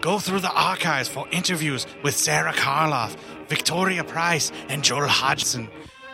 Go 0.00 0.20
through 0.20 0.40
the 0.40 0.52
archives 0.52 1.08
for 1.08 1.26
interviews 1.32 1.86
with 2.04 2.16
Sarah 2.16 2.52
Karloff, 2.52 3.16
Victoria 3.48 4.04
Price, 4.04 4.52
and 4.68 4.84
Joel 4.84 5.08
Hodgson. 5.08 5.68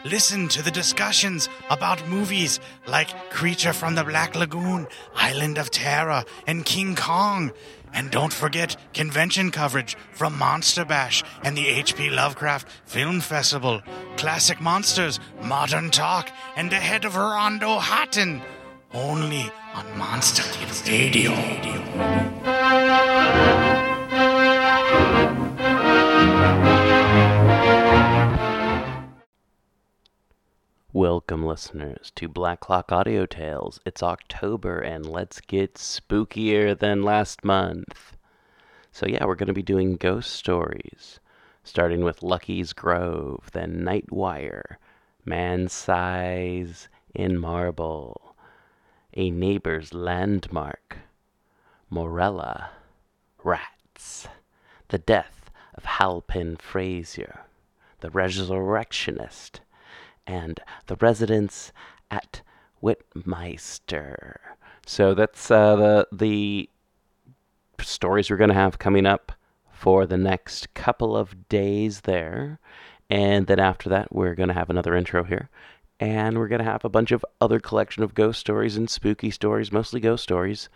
Listen 0.04 0.48
to 0.48 0.62
the 0.62 0.70
discussions 0.70 1.48
about 1.70 2.08
movies 2.08 2.60
like 2.86 3.30
Creature 3.30 3.74
from 3.74 3.94
the 3.94 4.04
Black 4.04 4.34
Lagoon, 4.34 4.86
Island 5.14 5.58
of 5.58 5.70
Terror, 5.70 6.24
and 6.46 6.64
King 6.64 6.94
Kong. 6.94 7.52
And 7.92 8.10
don't 8.10 8.32
forget 8.32 8.76
convention 8.92 9.50
coverage 9.50 9.96
from 10.12 10.36
Monster 10.38 10.84
Bash 10.84 11.22
and 11.42 11.56
the 11.56 11.68
H.P. 11.68 12.10
Lovecraft 12.10 12.68
Film 12.86 13.20
Festival, 13.20 13.82
Classic 14.16 14.60
Monsters, 14.60 15.20
Modern 15.42 15.90
Talk, 15.90 16.30
and 16.56 16.70
the 16.70 16.76
head 16.76 17.04
of 17.04 17.16
Rondo 17.16 17.78
Hatton. 17.78 18.42
Only 18.92 19.50
on 19.74 19.98
Monster 19.98 20.44
Radio. 20.88 21.32
Welcome, 30.92 31.44
listeners, 31.44 32.12
to 32.14 32.28
Black 32.28 32.60
Clock 32.60 32.92
Audio 32.92 33.26
Tales. 33.26 33.80
It's 33.84 34.00
October, 34.00 34.78
and 34.78 35.04
let's 35.04 35.40
get 35.40 35.74
spookier 35.74 36.78
than 36.78 37.02
last 37.02 37.44
month. 37.44 38.16
So, 38.92 39.06
yeah, 39.08 39.24
we're 39.24 39.34
going 39.34 39.48
to 39.48 39.52
be 39.52 39.62
doing 39.62 39.96
ghost 39.96 40.30
stories, 40.30 41.18
starting 41.64 42.04
with 42.04 42.22
Lucky's 42.22 42.72
Grove, 42.72 43.50
then 43.52 43.82
Nightwire, 43.82 44.76
Man 45.24 45.68
Size 45.68 46.88
in 47.12 47.40
Marble, 47.40 48.33
A 49.16 49.30
Neighbor's 49.30 49.94
Landmark, 49.94 50.98
Morella, 51.88 52.70
Rats, 53.42 54.26
The 54.88 54.98
Death 54.98 55.50
of 55.74 55.84
Halpin 55.84 56.56
Frayser, 56.56 57.40
The 58.00 58.10
Resurrectionist, 58.10 59.60
and 60.26 60.60
the 60.86 60.96
residence 60.96 61.72
at 62.10 62.42
Whitminster. 62.80 64.40
So 64.86 65.14
that's 65.14 65.50
uh, 65.50 65.76
the 65.76 66.06
the 66.10 66.68
stories 67.80 68.30
we're 68.30 68.36
going 68.36 68.48
to 68.48 68.54
have 68.54 68.78
coming 68.78 69.06
up 69.06 69.32
for 69.70 70.06
the 70.06 70.16
next 70.16 70.72
couple 70.74 71.16
of 71.16 71.48
days 71.48 72.02
there, 72.02 72.58
and 73.10 73.46
then 73.46 73.58
after 73.60 73.88
that 73.90 74.14
we're 74.14 74.34
going 74.34 74.48
to 74.48 74.54
have 74.54 74.70
another 74.70 74.96
intro 74.96 75.24
here, 75.24 75.48
and 76.04 76.36
we're 76.36 76.48
going 76.48 76.62
to 76.62 76.70
have 76.70 76.84
a 76.84 76.90
bunch 76.90 77.12
of 77.12 77.24
other 77.40 77.58
collection 77.58 78.02
of 78.02 78.12
ghost 78.12 78.38
stories 78.38 78.76
and 78.76 78.90
spooky 78.90 79.30
stories, 79.30 79.72
mostly 79.72 80.00
ghost 80.00 80.22
stories, 80.22 80.68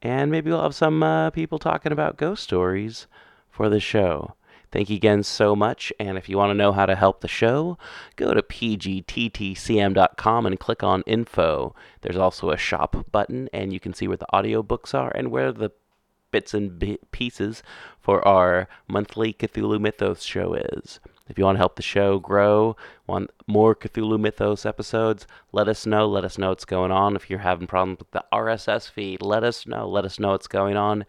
and 0.00 0.30
maybe 0.30 0.50
we'll 0.50 0.62
have 0.62 0.74
some 0.74 1.02
uh, 1.02 1.28
people 1.28 1.58
talking 1.58 1.92
about 1.92 2.16
ghost 2.16 2.42
stories 2.42 3.06
for 3.50 3.68
the 3.68 3.80
show. 3.80 4.34
Thank 4.70 4.88
you 4.88 4.96
again 4.96 5.24
so 5.24 5.54
much. 5.54 5.92
And 6.00 6.16
if 6.16 6.26
you 6.26 6.38
want 6.38 6.48
to 6.48 6.54
know 6.54 6.72
how 6.72 6.86
to 6.86 6.96
help 6.96 7.20
the 7.20 7.28
show, 7.28 7.76
go 8.16 8.32
to 8.32 8.40
pgttcm.com 8.40 10.46
and 10.46 10.58
click 10.58 10.82
on 10.82 11.02
info. 11.06 11.74
There's 12.00 12.16
also 12.16 12.48
a 12.48 12.56
shop 12.56 13.04
button, 13.12 13.50
and 13.52 13.74
you 13.74 13.78
can 13.78 13.92
see 13.92 14.08
where 14.08 14.16
the 14.16 14.24
audiobooks 14.32 14.94
are 14.94 15.12
and 15.14 15.30
where 15.30 15.52
the 15.52 15.68
bits 16.30 16.54
and 16.54 16.96
pieces 17.10 17.62
for 18.00 18.26
our 18.26 18.68
monthly 18.88 19.34
Cthulhu 19.34 19.78
Mythos 19.78 20.22
show 20.22 20.54
is. 20.54 20.98
If 21.28 21.38
you 21.38 21.44
want 21.44 21.56
to 21.56 21.60
help 21.60 21.76
the 21.76 21.82
show 21.82 22.18
grow, 22.18 22.76
want 23.06 23.30
more 23.46 23.74
Cthulhu 23.74 24.18
Mythos 24.18 24.66
episodes, 24.66 25.26
let 25.52 25.68
us 25.68 25.86
know. 25.86 26.06
Let 26.08 26.24
us 26.24 26.38
know 26.38 26.50
what's 26.50 26.64
going 26.64 26.90
on. 26.90 27.16
If 27.16 27.30
you're 27.30 27.38
having 27.38 27.66
problems 27.66 28.00
with 28.00 28.10
the 28.10 28.24
RSS 28.32 28.90
feed, 28.90 29.22
let 29.22 29.44
us 29.44 29.66
know. 29.66 29.88
Let 29.88 30.04
us 30.04 30.18
know 30.18 30.30
what's 30.30 30.48
going 30.48 30.76
on. 30.76 31.04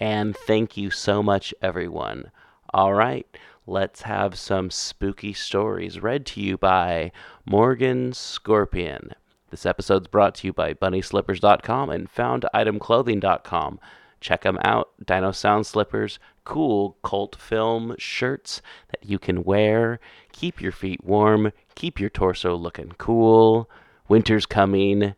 And 0.00 0.36
thank 0.36 0.76
you 0.76 0.90
so 0.90 1.22
much, 1.22 1.52
everyone. 1.60 2.30
All 2.72 2.94
right, 2.94 3.26
let's 3.66 4.02
have 4.02 4.38
some 4.38 4.70
spooky 4.70 5.32
stories 5.32 6.00
read 6.00 6.24
to 6.26 6.40
you 6.40 6.56
by 6.56 7.12
Morgan 7.44 8.12
Scorpion. 8.12 9.12
This 9.50 9.66
episode's 9.66 10.08
brought 10.08 10.34
to 10.36 10.46
you 10.46 10.52
by 10.52 10.74
BunnySlippers.com 10.74 11.90
and 11.90 12.12
FoundItemClothing.com. 12.12 13.80
Check 14.20 14.42
them 14.42 14.58
out. 14.62 14.90
Dino 15.04 15.32
Sound 15.32 15.66
Slippers, 15.66 16.18
cool 16.48 16.96
cult 17.04 17.36
film 17.36 17.94
shirts 17.98 18.62
that 18.88 19.04
you 19.08 19.18
can 19.18 19.44
wear. 19.44 20.00
Keep 20.32 20.62
your 20.62 20.72
feet 20.72 21.04
warm, 21.04 21.52
keep 21.74 22.00
your 22.00 22.08
torso 22.10 22.56
looking 22.56 22.92
cool. 22.96 23.70
Winter's 24.08 24.46
coming. 24.46 25.14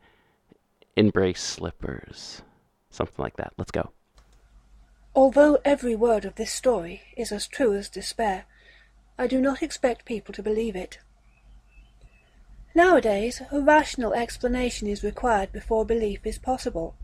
Embrace 0.96 1.40
slippers. 1.40 2.42
Something 2.90 3.22
like 3.22 3.36
that. 3.36 3.52
Let's 3.56 3.70
go. 3.70 3.92
Although 5.14 5.58
every 5.64 5.94
word 5.94 6.24
of 6.24 6.34
this 6.34 6.52
story 6.52 7.02
is 7.16 7.30
as 7.30 7.46
true 7.46 7.74
as 7.74 7.88
despair, 7.88 8.46
I 9.16 9.28
do 9.28 9.40
not 9.40 9.62
expect 9.62 10.04
people 10.04 10.34
to 10.34 10.42
believe 10.42 10.74
it. 10.74 10.98
Nowadays 12.74 13.40
a 13.52 13.60
rational 13.60 14.14
explanation 14.14 14.88
is 14.88 15.04
required 15.04 15.52
before 15.52 15.84
belief 15.84 16.26
is 16.26 16.38
possible. 16.38 16.96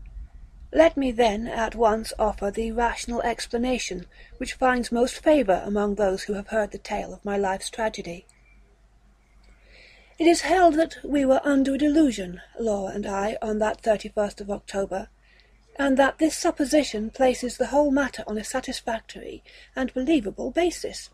Let 0.73 0.97
me 0.97 1.11
then 1.11 1.47
at 1.47 1.75
once 1.75 2.11
offer 2.19 2.51
the 2.51 2.71
rational 2.71 3.21
explanation 3.21 4.05
which 4.37 4.53
finds 4.53 4.91
most 4.91 5.15
favour 5.15 5.63
among 5.65 5.95
those 5.95 6.23
who 6.23 6.33
have 6.33 6.49
heard 6.49 6.71
the 6.71 6.77
tale 6.77 7.13
of 7.13 7.23
my 7.23 7.37
life's 7.37 7.69
tragedy. 7.69 8.25
It 10.19 10.27
is 10.27 10.41
held 10.41 10.75
that 10.75 10.97
we 11.03 11.25
were 11.25 11.41
under 11.43 11.75
a 11.75 11.77
delusion, 11.77 12.41
Laura 12.59 12.91
and 12.93 13.05
I, 13.05 13.37
on 13.41 13.59
that 13.59 13.81
thirty-first 13.81 14.41
of 14.41 14.49
October, 14.49 15.09
and 15.77 15.95
that 15.97 16.17
this 16.17 16.35
supposition 16.35 17.11
places 17.11 17.57
the 17.57 17.67
whole 17.67 17.91
matter 17.91 18.23
on 18.25 18.37
a 18.37 18.43
satisfactory 18.43 19.43
and 19.75 19.93
believable 19.93 20.49
basis. 20.51 21.11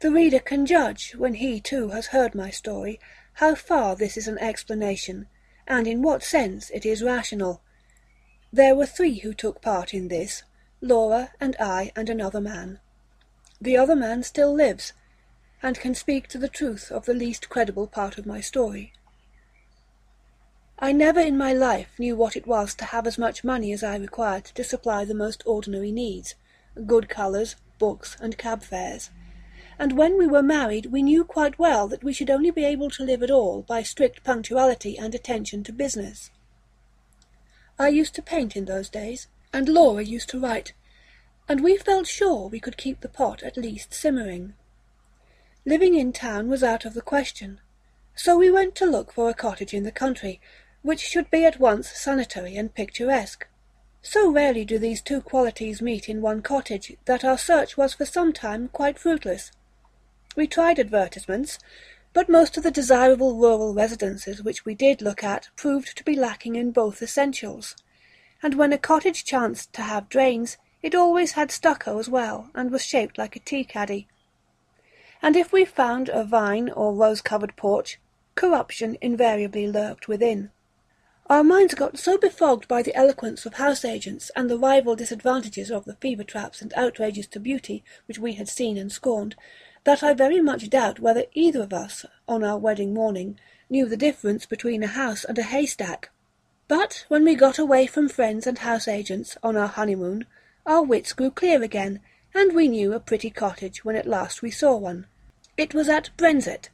The 0.00 0.10
reader 0.10 0.38
can 0.40 0.66
judge, 0.66 1.14
when 1.16 1.34
he 1.34 1.58
too 1.58 1.88
has 1.88 2.08
heard 2.08 2.34
my 2.34 2.50
story, 2.50 3.00
how 3.34 3.54
far 3.54 3.96
this 3.96 4.16
is 4.16 4.28
an 4.28 4.38
explanation, 4.38 5.26
and 5.66 5.86
in 5.88 6.02
what 6.02 6.22
sense 6.22 6.70
it 6.70 6.84
is 6.84 7.02
rational. 7.02 7.62
There 8.52 8.74
were 8.74 8.86
three 8.86 9.18
who 9.18 9.34
took 9.34 9.60
part 9.60 9.92
in 9.92 10.08
this, 10.08 10.42
Laura 10.80 11.32
and 11.38 11.54
I 11.60 11.92
and 11.94 12.08
another 12.08 12.40
man. 12.40 12.80
The 13.60 13.76
other 13.76 13.94
man 13.94 14.22
still 14.22 14.54
lives, 14.54 14.94
and 15.62 15.78
can 15.78 15.94
speak 15.94 16.28
to 16.28 16.38
the 16.38 16.48
truth 16.48 16.90
of 16.90 17.04
the 17.04 17.12
least 17.12 17.50
credible 17.50 17.86
part 17.86 18.16
of 18.16 18.24
my 18.24 18.40
story. 18.40 18.94
I 20.78 20.92
never 20.92 21.20
in 21.20 21.36
my 21.36 21.52
life 21.52 21.90
knew 21.98 22.16
what 22.16 22.36
it 22.36 22.46
was 22.46 22.74
to 22.76 22.86
have 22.86 23.06
as 23.06 23.18
much 23.18 23.44
money 23.44 23.72
as 23.72 23.82
I 23.82 23.96
required 23.96 24.46
to 24.46 24.64
supply 24.64 25.04
the 25.04 25.12
most 25.12 25.42
ordinary 25.44 25.92
needs, 25.92 26.34
good 26.86 27.10
colours, 27.10 27.56
books, 27.78 28.16
and 28.18 28.38
cab 28.38 28.62
fares; 28.62 29.10
and 29.78 29.92
when 29.92 30.16
we 30.16 30.26
were 30.26 30.42
married 30.42 30.86
we 30.86 31.02
knew 31.02 31.22
quite 31.22 31.58
well 31.58 31.86
that 31.88 32.04
we 32.04 32.14
should 32.14 32.30
only 32.30 32.50
be 32.50 32.64
able 32.64 32.88
to 32.90 33.04
live 33.04 33.22
at 33.22 33.30
all 33.30 33.60
by 33.60 33.82
strict 33.82 34.24
punctuality 34.24 34.96
and 34.96 35.14
attention 35.14 35.64
to 35.64 35.72
business. 35.72 36.30
I 37.78 37.88
used 37.88 38.14
to 38.16 38.22
paint 38.22 38.56
in 38.56 38.64
those 38.64 38.88
days, 38.88 39.28
and 39.52 39.68
Laura 39.68 40.02
used 40.02 40.28
to 40.30 40.40
write, 40.40 40.72
and 41.48 41.62
we 41.62 41.76
felt 41.76 42.06
sure 42.06 42.48
we 42.48 42.60
could 42.60 42.76
keep 42.76 43.00
the 43.00 43.08
pot 43.08 43.42
at 43.42 43.56
least 43.56 43.94
simmering. 43.94 44.54
Living 45.64 45.94
in 45.94 46.12
town 46.12 46.48
was 46.48 46.62
out 46.62 46.84
of 46.84 46.94
the 46.94 47.02
question, 47.02 47.60
so 48.16 48.36
we 48.36 48.50
went 48.50 48.74
to 48.74 48.86
look 48.86 49.12
for 49.12 49.30
a 49.30 49.34
cottage 49.34 49.72
in 49.72 49.84
the 49.84 49.92
country 49.92 50.40
which 50.82 51.00
should 51.00 51.30
be 51.30 51.44
at 51.44 51.60
once 51.60 51.90
sanitary 51.90 52.56
and 52.56 52.74
picturesque. 52.74 53.46
So 54.02 54.30
rarely 54.30 54.64
do 54.64 54.78
these 54.78 55.00
two 55.00 55.20
qualities 55.20 55.82
meet 55.82 56.08
in 56.08 56.20
one 56.20 56.42
cottage, 56.42 56.96
that 57.04 57.24
our 57.24 57.38
search 57.38 57.76
was 57.76 57.94
for 57.94 58.04
some 58.04 58.32
time 58.32 58.68
quite 58.68 58.98
fruitless. 58.98 59.52
We 60.36 60.46
tried 60.46 60.78
advertisements, 60.78 61.58
but 62.18 62.28
most 62.28 62.56
of 62.56 62.64
the 62.64 62.70
desirable 62.72 63.36
rural 63.36 63.72
residences 63.72 64.42
which 64.42 64.64
we 64.64 64.74
did 64.74 65.00
look 65.00 65.22
at 65.22 65.48
proved 65.54 65.96
to 65.96 66.02
be 66.02 66.16
lacking 66.16 66.56
in 66.56 66.72
both 66.72 67.00
essentials; 67.00 67.76
and 68.42 68.56
when 68.56 68.72
a 68.72 68.76
cottage 68.76 69.24
chanced 69.24 69.72
to 69.72 69.82
have 69.82 70.08
drains, 70.08 70.56
it 70.82 70.96
always 70.96 71.34
had 71.34 71.52
stucco 71.52 71.96
as 72.00 72.08
well, 72.08 72.50
and 72.56 72.72
was 72.72 72.84
shaped 72.84 73.18
like 73.18 73.36
a 73.36 73.38
tea-caddy. 73.38 74.08
And 75.22 75.36
if 75.36 75.52
we 75.52 75.64
found 75.64 76.08
a 76.08 76.24
vine 76.24 76.68
or 76.70 76.92
rose-covered 76.92 77.54
porch, 77.54 78.00
corruption 78.34 78.98
invariably 79.00 79.68
lurked 79.68 80.08
within. 80.08 80.50
Our 81.30 81.44
minds 81.44 81.74
got 81.74 81.98
so 81.98 82.18
befogged 82.18 82.66
by 82.66 82.82
the 82.82 82.96
eloquence 82.96 83.46
of 83.46 83.54
house 83.54 83.84
agents 83.84 84.32
and 84.34 84.50
the 84.50 84.58
rival 84.58 84.96
disadvantages 84.96 85.70
of 85.70 85.84
the 85.84 85.94
fever 85.94 86.24
traps 86.24 86.62
and 86.62 86.72
outrages 86.74 87.28
to 87.28 87.38
beauty 87.38 87.84
which 88.06 88.18
we 88.18 88.32
had 88.32 88.48
seen 88.48 88.76
and 88.76 88.90
scorned, 88.90 89.36
that 89.88 90.02
I 90.02 90.12
very 90.12 90.42
much 90.42 90.68
doubt 90.68 91.00
whether 91.00 91.24
either 91.32 91.62
of 91.62 91.72
us, 91.72 92.04
on 92.28 92.44
our 92.44 92.58
wedding 92.58 92.92
morning, 92.92 93.40
knew 93.70 93.86
the 93.86 93.96
difference 93.96 94.44
between 94.44 94.82
a 94.82 94.86
house 94.86 95.24
and 95.24 95.38
a 95.38 95.42
haystack. 95.42 96.10
But 96.68 97.06
when 97.08 97.24
we 97.24 97.34
got 97.34 97.58
away 97.58 97.86
from 97.86 98.10
friends 98.10 98.46
and 98.46 98.58
house 98.58 98.86
agents, 98.86 99.38
on 99.42 99.56
our 99.56 99.66
honeymoon, 99.66 100.26
our 100.66 100.82
wits 100.82 101.14
grew 101.14 101.30
clear 101.30 101.62
again, 101.62 102.00
and 102.34 102.54
we 102.54 102.68
knew 102.68 102.92
a 102.92 103.00
pretty 103.00 103.30
cottage 103.30 103.82
when 103.82 103.96
at 103.96 104.06
last 104.06 104.42
we 104.42 104.50
saw 104.50 104.76
one. 104.76 105.06
It 105.56 105.72
was 105.72 105.88
at 105.88 106.10
Brenzett, 106.18 106.68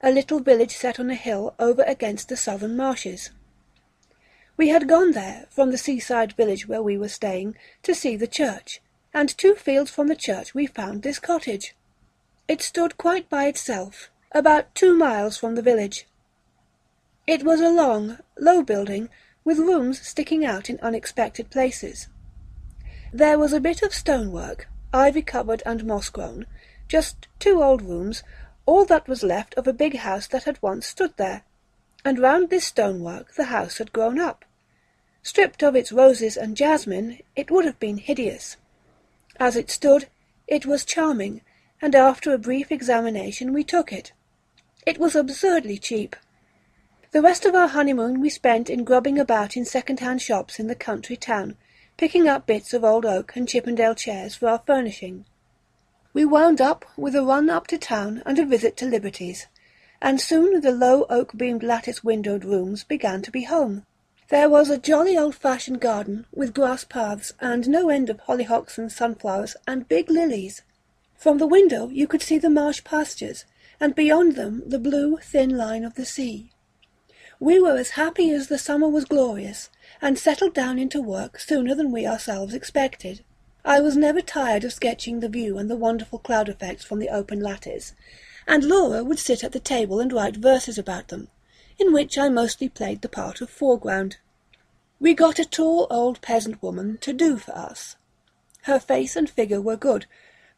a 0.00 0.12
little 0.12 0.38
village 0.38 0.76
set 0.76 1.00
on 1.00 1.10
a 1.10 1.16
hill 1.16 1.56
over 1.58 1.82
against 1.82 2.28
the 2.28 2.36
southern 2.36 2.76
marshes. 2.76 3.30
We 4.56 4.68
had 4.68 4.88
gone 4.88 5.10
there, 5.10 5.48
from 5.50 5.72
the 5.72 5.76
seaside 5.76 6.34
village 6.34 6.68
where 6.68 6.84
we 6.84 6.96
were 6.96 7.08
staying, 7.08 7.56
to 7.82 7.96
see 7.96 8.14
the 8.14 8.28
church, 8.28 8.80
and 9.12 9.28
two 9.28 9.56
fields 9.56 9.90
from 9.90 10.06
the 10.06 10.14
church 10.14 10.54
we 10.54 10.68
found 10.68 11.02
this 11.02 11.18
cottage. 11.18 11.74
It 12.46 12.60
stood 12.60 12.98
quite 12.98 13.30
by 13.30 13.46
itself, 13.46 14.10
about 14.32 14.74
two 14.74 14.94
miles 14.94 15.38
from 15.38 15.54
the 15.54 15.62
village. 15.62 16.06
It 17.26 17.42
was 17.42 17.62
a 17.62 17.70
long, 17.70 18.18
low 18.38 18.62
building, 18.62 19.08
with 19.44 19.58
rooms 19.58 20.06
sticking 20.06 20.44
out 20.44 20.68
in 20.68 20.78
unexpected 20.80 21.50
places. 21.50 22.08
There 23.12 23.38
was 23.38 23.54
a 23.54 23.60
bit 23.60 23.82
of 23.82 23.94
stonework, 23.94 24.68
ivy 24.92 25.22
covered 25.22 25.62
and 25.64 25.86
moss 25.86 26.10
grown, 26.10 26.46
just 26.86 27.28
two 27.38 27.62
old 27.62 27.80
rooms, 27.80 28.22
all 28.66 28.84
that 28.84 29.08
was 29.08 29.22
left 29.22 29.54
of 29.54 29.66
a 29.66 29.72
big 29.72 29.96
house 29.96 30.26
that 30.26 30.44
had 30.44 30.60
once 30.62 30.86
stood 30.86 31.16
there, 31.16 31.44
and 32.04 32.18
round 32.18 32.50
this 32.50 32.66
stonework 32.66 33.36
the 33.36 33.44
house 33.44 33.78
had 33.78 33.92
grown 33.92 34.18
up. 34.18 34.44
Stripped 35.22 35.62
of 35.62 35.74
its 35.74 35.92
roses 35.92 36.36
and 36.36 36.58
jasmine, 36.58 37.20
it 37.36 37.50
would 37.50 37.64
have 37.64 37.80
been 37.80 37.96
hideous. 37.96 38.58
As 39.40 39.56
it 39.56 39.70
stood, 39.70 40.08
it 40.46 40.66
was 40.66 40.84
charming, 40.84 41.40
and 41.84 41.94
after 41.94 42.32
a 42.32 42.38
brief 42.38 42.72
examination 42.72 43.52
we 43.52 43.62
took 43.62 43.92
it. 43.92 44.10
It 44.86 44.96
was 44.96 45.14
absurdly 45.14 45.76
cheap. 45.76 46.16
The 47.10 47.20
rest 47.20 47.44
of 47.44 47.54
our 47.54 47.68
honeymoon 47.68 48.22
we 48.22 48.30
spent 48.30 48.70
in 48.70 48.84
grubbing 48.84 49.18
about 49.18 49.54
in 49.54 49.66
second-hand 49.66 50.22
shops 50.22 50.58
in 50.58 50.66
the 50.66 50.74
country 50.74 51.14
town, 51.14 51.58
picking 51.98 52.26
up 52.26 52.46
bits 52.46 52.72
of 52.72 52.84
old 52.84 53.04
oak 53.04 53.36
and 53.36 53.46
Chippendale 53.46 53.94
chairs 53.94 54.34
for 54.34 54.48
our 54.48 54.62
furnishing. 54.66 55.26
We 56.14 56.24
wound 56.24 56.58
up 56.58 56.86
with 56.96 57.14
a 57.14 57.22
run 57.22 57.50
up 57.50 57.66
to 57.66 57.76
town 57.76 58.22
and 58.24 58.38
a 58.38 58.46
visit 58.46 58.78
to 58.78 58.86
Liberty's, 58.86 59.46
and 60.00 60.18
soon 60.18 60.62
the 60.62 60.72
low 60.72 61.04
oak-beamed 61.10 61.62
lattice-windowed 61.62 62.46
rooms 62.46 62.82
began 62.82 63.20
to 63.20 63.30
be 63.30 63.42
home. 63.42 63.84
There 64.30 64.48
was 64.48 64.70
a 64.70 64.78
jolly 64.78 65.18
old-fashioned 65.18 65.82
garden, 65.82 66.24
with 66.32 66.54
grass 66.54 66.82
paths, 66.84 67.34
and 67.40 67.68
no 67.68 67.90
end 67.90 68.08
of 68.08 68.22
hollyhocks 68.22 68.78
and 68.78 68.90
sunflowers, 68.90 69.54
and 69.66 69.86
big 69.86 70.08
lilies. 70.10 70.62
From 71.16 71.38
the 71.38 71.46
window 71.46 71.88
you 71.88 72.06
could 72.06 72.22
see 72.22 72.38
the 72.38 72.50
marsh 72.50 72.84
pastures, 72.84 73.44
and 73.80 73.94
beyond 73.94 74.36
them 74.36 74.62
the 74.66 74.78
blue, 74.78 75.18
thin 75.18 75.56
line 75.56 75.84
of 75.84 75.94
the 75.94 76.04
sea. 76.04 76.50
We 77.40 77.58
were 77.60 77.76
as 77.76 77.90
happy 77.90 78.30
as 78.30 78.48
the 78.48 78.58
summer 78.58 78.88
was 78.88 79.04
glorious, 79.04 79.70
and 80.00 80.18
settled 80.18 80.54
down 80.54 80.78
into 80.78 81.00
work 81.00 81.38
sooner 81.38 81.74
than 81.74 81.92
we 81.92 82.06
ourselves 82.06 82.54
expected. 82.54 83.24
I 83.64 83.80
was 83.80 83.96
never 83.96 84.20
tired 84.20 84.64
of 84.64 84.72
sketching 84.72 85.20
the 85.20 85.28
view 85.28 85.56
and 85.56 85.70
the 85.70 85.76
wonderful 85.76 86.18
cloud 86.18 86.48
effects 86.48 86.84
from 86.84 86.98
the 86.98 87.08
open 87.08 87.40
lattice, 87.40 87.94
and 88.46 88.64
Laura 88.64 89.02
would 89.02 89.18
sit 89.18 89.42
at 89.42 89.52
the 89.52 89.60
table 89.60 90.00
and 90.00 90.12
write 90.12 90.36
verses 90.36 90.78
about 90.78 91.08
them, 91.08 91.28
in 91.78 91.92
which 91.92 92.18
I 92.18 92.28
mostly 92.28 92.68
played 92.68 93.02
the 93.02 93.08
part 93.08 93.40
of 93.40 93.50
foreground. 93.50 94.18
We 95.00 95.14
got 95.14 95.38
a 95.38 95.44
tall 95.44 95.86
old 95.90 96.20
peasant 96.20 96.62
woman 96.62 96.98
to 96.98 97.12
do 97.12 97.38
for 97.38 97.56
us. 97.56 97.96
Her 98.62 98.78
face 98.78 99.16
and 99.16 99.28
figure 99.28 99.60
were 99.60 99.76
good, 99.76 100.06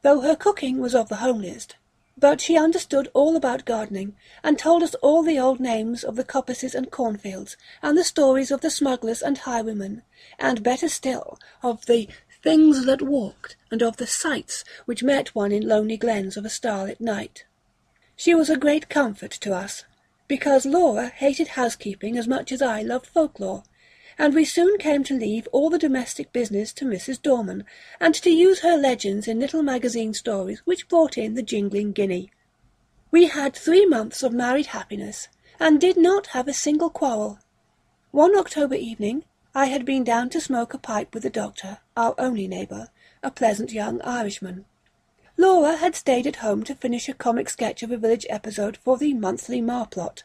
though 0.03 0.21
her 0.21 0.37
cooking 0.37 0.79
was 0.79 0.95
of 0.95 1.09
the 1.09 1.17
homeliest. 1.17 1.77
But 2.19 2.41
she 2.41 2.57
understood 2.57 3.11
all 3.13 3.37
about 3.37 3.67
gardening, 3.67 4.17
and 4.43 4.59
told 4.59 4.83
us 4.83 4.95
all 4.97 5.23
the 5.23 5.39
old 5.39 5.61
names 5.61 6.03
of 6.03 6.17
the 6.17 6.25
coppices 6.25 6.75
and 6.75 6.91
cornfields, 6.91 7.57
and 7.83 7.97
the 7.97 8.05
stories 8.05 8.51
of 8.51 8.63
the 8.63 8.71
smugglers 8.71 9.21
and 9.21 9.37
highwaymen, 9.37 10.03
and 10.39 10.63
better 10.63 10.89
still, 10.89 11.39
of 11.63 11.85
the 11.87 12.09
things 12.43 12.87
that 12.87 13.03
walked, 13.03 13.57
and 13.71 13.83
of 13.83 13.99
the 13.99 14.07
sights 14.07 14.65
which 14.87 15.03
met 15.03 15.35
one 15.35 15.53
in 15.53 15.69
lonely 15.69 15.97
glens 15.97 16.37
of 16.37 16.45
a 16.45 16.51
starlit 16.51 17.01
night. 17.01 17.45
She 18.17 18.35
was 18.35 18.49
a 18.49 18.57
great 18.57 18.89
comfort 18.89 19.33
to 19.33 19.55
us, 19.55 19.85
because 20.27 20.65
Laura 20.65 21.09
hated 21.09 21.49
housekeeping 21.49 22.17
as 22.17 22.27
much 22.27 22.51
as 22.51 22.63
I 22.63 22.81
loved 22.81 23.07
folklore, 23.07 23.63
and 24.19 24.35
we 24.35 24.45
soon 24.45 24.79
came 24.79 25.05
to 25.05 25.15
leave 25.15 25.47
all 25.53 25.69
the 25.69 25.79
domestic 25.79 26.33
business 26.33 26.73
to 26.73 26.85
Mrs. 26.85 27.21
Dorman, 27.21 27.65
and 28.01 28.15
to 28.15 28.31
use 28.31 28.61
her 28.61 28.77
legends 28.77 29.29
in 29.29 29.39
little 29.39 29.63
magazine 29.63 30.15
stories 30.15 30.61
which 30.65 30.89
brought 30.89 31.19
in 31.19 31.35
the 31.35 31.43
jingling 31.43 31.93
guinea. 31.93 32.31
We 33.11 33.27
had 33.27 33.55
three 33.55 33.87
months 33.87 34.23
of 34.23 34.33
married 34.33 34.67
happiness, 34.67 35.29
and 35.61 35.81
did 35.81 35.97
not 35.97 36.29
have 36.29 36.49
a 36.49 36.53
single 36.53 36.91
quarrel. 36.91 37.39
One 38.11 38.37
October 38.37 38.75
evening 38.75 39.25
I 39.55 39.67
had 39.67 39.85
been 39.85 40.05
down 40.05 40.31
to 40.31 40.41
smoke 40.41 40.75
a 40.75 40.79
pipe 40.79 41.15
with 41.15 41.23
the 41.23 41.31
doctor, 41.31 41.79
our 41.97 42.15
only 42.19 42.47
neighbour, 42.47 42.91
a 43.23 43.31
pleasant 43.31 43.73
young 43.73 44.01
Irishman. 44.03 44.65
Laura 45.39 45.77
had 45.77 45.95
stayed 45.95 46.27
at 46.27 46.37
home 46.37 46.62
to 46.65 46.75
finish 46.75 47.09
a 47.09 47.15
comic 47.15 47.51
sketch 47.51 47.83
of 47.83 47.91
a 47.91 47.97
village 47.97 48.27
episode 48.31 48.77
for 48.79 48.97
the 48.97 49.12
Monthly 49.12 49.61
Marplot. 49.61 50.25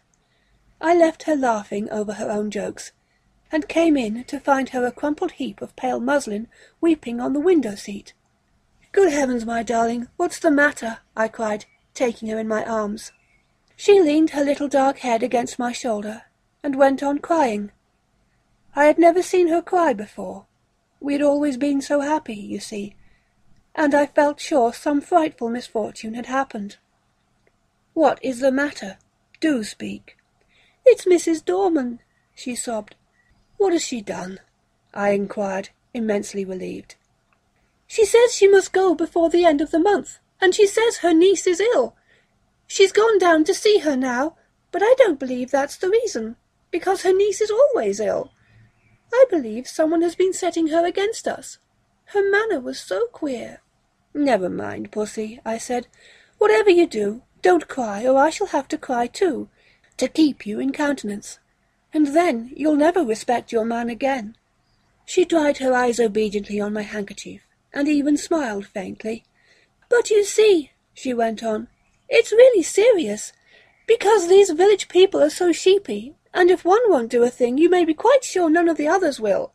I 0.79 0.95
left 0.95 1.23
her 1.23 1.35
laughing 1.35 1.89
over 1.89 2.13
her 2.13 2.29
own 2.29 2.51
jokes, 2.51 2.91
and 3.51 3.67
came 3.67 3.97
in 3.97 4.23
to 4.25 4.39
find 4.39 4.69
her 4.69 4.85
a 4.85 4.91
crumpled 4.91 5.33
heap 5.33 5.61
of 5.61 5.75
pale 5.75 5.99
muslin 5.99 6.47
weeping 6.79 7.19
on 7.19 7.33
the 7.33 7.39
window-seat. 7.39 8.13
Good 8.91 9.11
heavens, 9.11 9.45
my 9.45 9.63
darling, 9.63 10.07
what's 10.17 10.39
the 10.39 10.51
matter? 10.51 10.99
I 11.15 11.27
cried, 11.27 11.65
taking 11.93 12.29
her 12.29 12.39
in 12.39 12.47
my 12.47 12.63
arms. 12.63 13.11
She 13.75 13.99
leaned 13.99 14.31
her 14.31 14.43
little 14.43 14.67
dark 14.67 14.99
head 14.99 15.23
against 15.23 15.59
my 15.59 15.71
shoulder, 15.71 16.23
and 16.63 16.75
went 16.75 17.01
on 17.01 17.19
crying. 17.19 17.71
I 18.75 18.85
had 18.85 18.97
never 18.97 19.21
seen 19.21 19.47
her 19.47 19.61
cry 19.61 19.93
before. 19.93 20.45
We 20.99 21.13
had 21.13 21.21
always 21.21 21.57
been 21.57 21.81
so 21.81 22.01
happy, 22.01 22.35
you 22.35 22.59
see, 22.59 22.95
and 23.75 23.95
I 23.95 24.05
felt 24.05 24.39
sure 24.39 24.73
some 24.73 25.01
frightful 25.01 25.49
misfortune 25.49 26.13
had 26.13 26.27
happened. 26.27 26.77
What 27.93 28.19
is 28.23 28.39
the 28.39 28.51
matter? 28.51 28.97
Do 29.39 29.63
speak. 29.63 30.17
It's 30.85 31.05
Mrs. 31.05 31.43
Dorman, 31.43 31.99
she 32.35 32.55
sobbed. 32.55 32.95
What 33.61 33.73
has 33.73 33.83
she 33.83 34.01
done? 34.01 34.39
I 34.91 35.11
inquired, 35.11 35.69
immensely 35.93 36.43
relieved. 36.43 36.95
She 37.85 38.05
says 38.05 38.33
she 38.33 38.47
must 38.47 38.73
go 38.73 38.95
before 38.95 39.29
the 39.29 39.45
end 39.45 39.61
of 39.61 39.69
the 39.69 39.77
month, 39.77 40.17
and 40.41 40.55
she 40.55 40.65
says 40.65 40.97
her 40.97 41.13
niece 41.13 41.45
is 41.45 41.61
ill. 41.75 41.95
She's 42.65 42.91
gone 42.91 43.19
down 43.19 43.43
to 43.43 43.53
see 43.53 43.77
her 43.77 43.95
now, 43.95 44.35
but 44.71 44.81
I 44.81 44.95
don't 44.97 45.19
believe 45.19 45.51
that's 45.51 45.77
the 45.77 45.91
reason, 45.91 46.37
because 46.71 47.03
her 47.03 47.13
niece 47.13 47.39
is 47.39 47.51
always 47.51 47.99
ill. 47.99 48.31
I 49.13 49.25
believe 49.29 49.67
someone 49.67 50.01
has 50.01 50.15
been 50.15 50.33
setting 50.33 50.69
her 50.69 50.83
against 50.83 51.27
us. 51.27 51.59
Her 52.15 52.27
manner 52.27 52.59
was 52.59 52.79
so 52.79 53.05
queer. 53.11 53.61
Never 54.11 54.49
mind, 54.49 54.91
Pussy, 54.91 55.39
I 55.45 55.59
said. 55.59 55.85
Whatever 56.39 56.71
you 56.71 56.87
do, 56.87 57.21
don't 57.43 57.67
cry, 57.67 58.07
or 58.07 58.17
I 58.17 58.31
shall 58.31 58.47
have 58.47 58.67
to 58.69 58.77
cry 58.79 59.05
too, 59.05 59.49
to 59.97 60.07
keep 60.07 60.47
you 60.47 60.59
in 60.59 60.71
countenance 60.71 61.37
and 61.93 62.07
then 62.15 62.51
you'll 62.55 62.75
never 62.75 63.03
respect 63.03 63.51
your 63.51 63.65
man 63.65 63.89
again. 63.89 64.35
She 65.05 65.25
dried 65.25 65.57
her 65.57 65.73
eyes 65.73 65.99
obediently 65.99 66.59
on 66.59 66.73
my 66.73 66.83
handkerchief, 66.83 67.41
and 67.73 67.87
even 67.87 68.17
smiled 68.17 68.65
faintly. 68.65 69.25
But 69.89 70.09
you 70.09 70.23
see, 70.23 70.71
she 70.93 71.13
went 71.13 71.43
on, 71.43 71.67
it's 72.07 72.31
really 72.31 72.63
serious, 72.63 73.33
because 73.87 74.27
these 74.27 74.51
village 74.51 74.87
people 74.87 75.21
are 75.21 75.29
so 75.29 75.51
sheepy, 75.51 76.15
and 76.33 76.49
if 76.49 76.63
one 76.63 76.81
won't 76.85 77.11
do 77.11 77.23
a 77.23 77.29
thing, 77.29 77.57
you 77.57 77.69
may 77.69 77.83
be 77.83 77.93
quite 77.93 78.23
sure 78.23 78.49
none 78.49 78.69
of 78.69 78.77
the 78.77 78.87
others 78.87 79.19
will. 79.19 79.53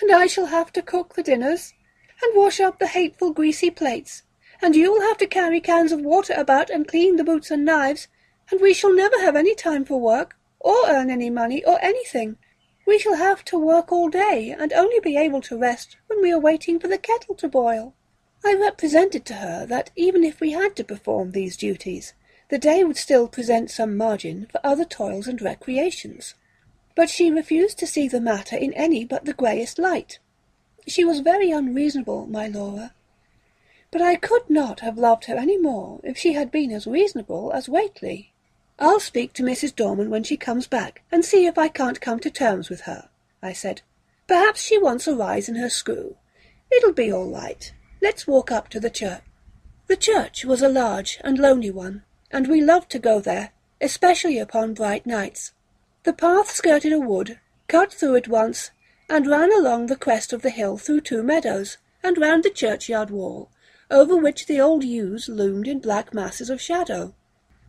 And 0.00 0.10
I 0.10 0.26
shall 0.26 0.46
have 0.46 0.72
to 0.72 0.82
cook 0.82 1.14
the 1.14 1.22
dinners, 1.22 1.74
and 2.22 2.36
wash 2.36 2.60
up 2.60 2.78
the 2.78 2.88
hateful 2.88 3.32
greasy 3.32 3.70
plates, 3.70 4.22
and 4.60 4.74
you'll 4.74 5.02
have 5.02 5.18
to 5.18 5.26
carry 5.26 5.60
cans 5.60 5.92
of 5.92 6.00
water 6.00 6.34
about 6.36 6.70
and 6.70 6.88
clean 6.88 7.16
the 7.16 7.24
boots 7.24 7.50
and 7.50 7.64
knives, 7.64 8.08
and 8.50 8.60
we 8.60 8.74
shall 8.74 8.94
never 8.94 9.20
have 9.20 9.36
any 9.36 9.54
time 9.54 9.84
for 9.84 10.00
work, 10.00 10.36
or 10.62 10.88
earn 10.88 11.10
any 11.10 11.28
money, 11.28 11.64
or 11.64 11.78
anything. 11.82 12.38
We 12.86 12.98
shall 12.98 13.16
have 13.16 13.44
to 13.46 13.58
work 13.58 13.92
all 13.92 14.08
day, 14.08 14.54
and 14.58 14.72
only 14.72 15.00
be 15.00 15.16
able 15.16 15.40
to 15.42 15.58
rest 15.58 15.96
when 16.06 16.22
we 16.22 16.32
are 16.32 16.38
waiting 16.38 16.78
for 16.78 16.88
the 16.88 16.98
kettle 16.98 17.34
to 17.36 17.48
boil. 17.48 17.94
I 18.44 18.54
represented 18.54 19.24
to 19.26 19.34
her 19.34 19.66
that 19.66 19.90
even 19.94 20.24
if 20.24 20.40
we 20.40 20.50
had 20.50 20.74
to 20.76 20.84
perform 20.84 21.30
these 21.30 21.56
duties, 21.56 22.14
the 22.48 22.58
day 22.58 22.82
would 22.82 22.96
still 22.96 23.28
present 23.28 23.70
some 23.70 23.96
margin 23.96 24.46
for 24.50 24.60
other 24.64 24.84
toils 24.84 25.28
and 25.28 25.40
recreations. 25.40 26.34
But 26.94 27.08
she 27.08 27.30
refused 27.30 27.78
to 27.78 27.86
see 27.86 28.08
the 28.08 28.20
matter 28.20 28.56
in 28.56 28.72
any 28.74 29.04
but 29.04 29.24
the 29.24 29.32
greyest 29.32 29.78
light. 29.78 30.18
She 30.86 31.04
was 31.04 31.20
very 31.20 31.50
unreasonable, 31.50 32.26
my 32.26 32.48
Laura. 32.48 32.94
But 33.92 34.02
I 34.02 34.16
could 34.16 34.50
not 34.50 34.80
have 34.80 34.98
loved 34.98 35.26
her 35.26 35.36
any 35.36 35.56
more 35.56 36.00
if 36.02 36.18
she 36.18 36.32
had 36.32 36.50
been 36.50 36.72
as 36.72 36.86
reasonable 36.86 37.52
as 37.52 37.68
Whately. 37.68 38.31
I'll 38.82 38.98
speak 38.98 39.32
to 39.34 39.44
Mrs. 39.44 39.76
Dorman 39.76 40.10
when 40.10 40.24
she 40.24 40.36
comes 40.36 40.66
back, 40.66 41.02
and 41.12 41.24
see 41.24 41.46
if 41.46 41.56
I 41.56 41.68
can't 41.68 42.00
come 42.00 42.18
to 42.18 42.28
terms 42.28 42.68
with 42.68 42.80
her, 42.80 43.08
I 43.40 43.52
said. 43.52 43.82
Perhaps 44.26 44.60
she 44.60 44.76
wants 44.76 45.06
a 45.06 45.14
rise 45.14 45.48
in 45.48 45.54
her 45.54 45.70
screw. 45.70 46.16
It'll 46.68 46.92
be 46.92 47.12
all 47.12 47.30
right. 47.30 47.72
Let's 48.00 48.26
walk 48.26 48.50
up 48.50 48.68
to 48.70 48.80
the 48.80 48.90
church. 48.90 49.22
The 49.86 49.94
church 49.94 50.44
was 50.44 50.62
a 50.62 50.68
large 50.68 51.20
and 51.22 51.38
lonely 51.38 51.70
one, 51.70 52.02
and 52.32 52.48
we 52.48 52.60
loved 52.60 52.90
to 52.90 52.98
go 52.98 53.20
there, 53.20 53.52
especially 53.80 54.40
upon 54.40 54.74
bright 54.74 55.06
nights. 55.06 55.52
The 56.02 56.12
path 56.12 56.50
skirted 56.50 56.92
a 56.92 56.98
wood, 56.98 57.38
cut 57.68 57.92
through 57.92 58.16
it 58.16 58.26
once, 58.26 58.72
and 59.08 59.28
ran 59.28 59.52
along 59.52 59.86
the 59.86 59.94
crest 59.94 60.32
of 60.32 60.42
the 60.42 60.50
hill 60.50 60.76
through 60.76 61.02
two 61.02 61.22
meadows, 61.22 61.76
and 62.02 62.18
round 62.18 62.42
the 62.42 62.50
churchyard 62.50 63.10
wall, 63.10 63.48
over 63.92 64.16
which 64.16 64.46
the 64.46 64.60
old 64.60 64.82
yews 64.82 65.28
loomed 65.28 65.68
in 65.68 65.78
black 65.78 66.12
masses 66.12 66.50
of 66.50 66.60
shadow. 66.60 67.14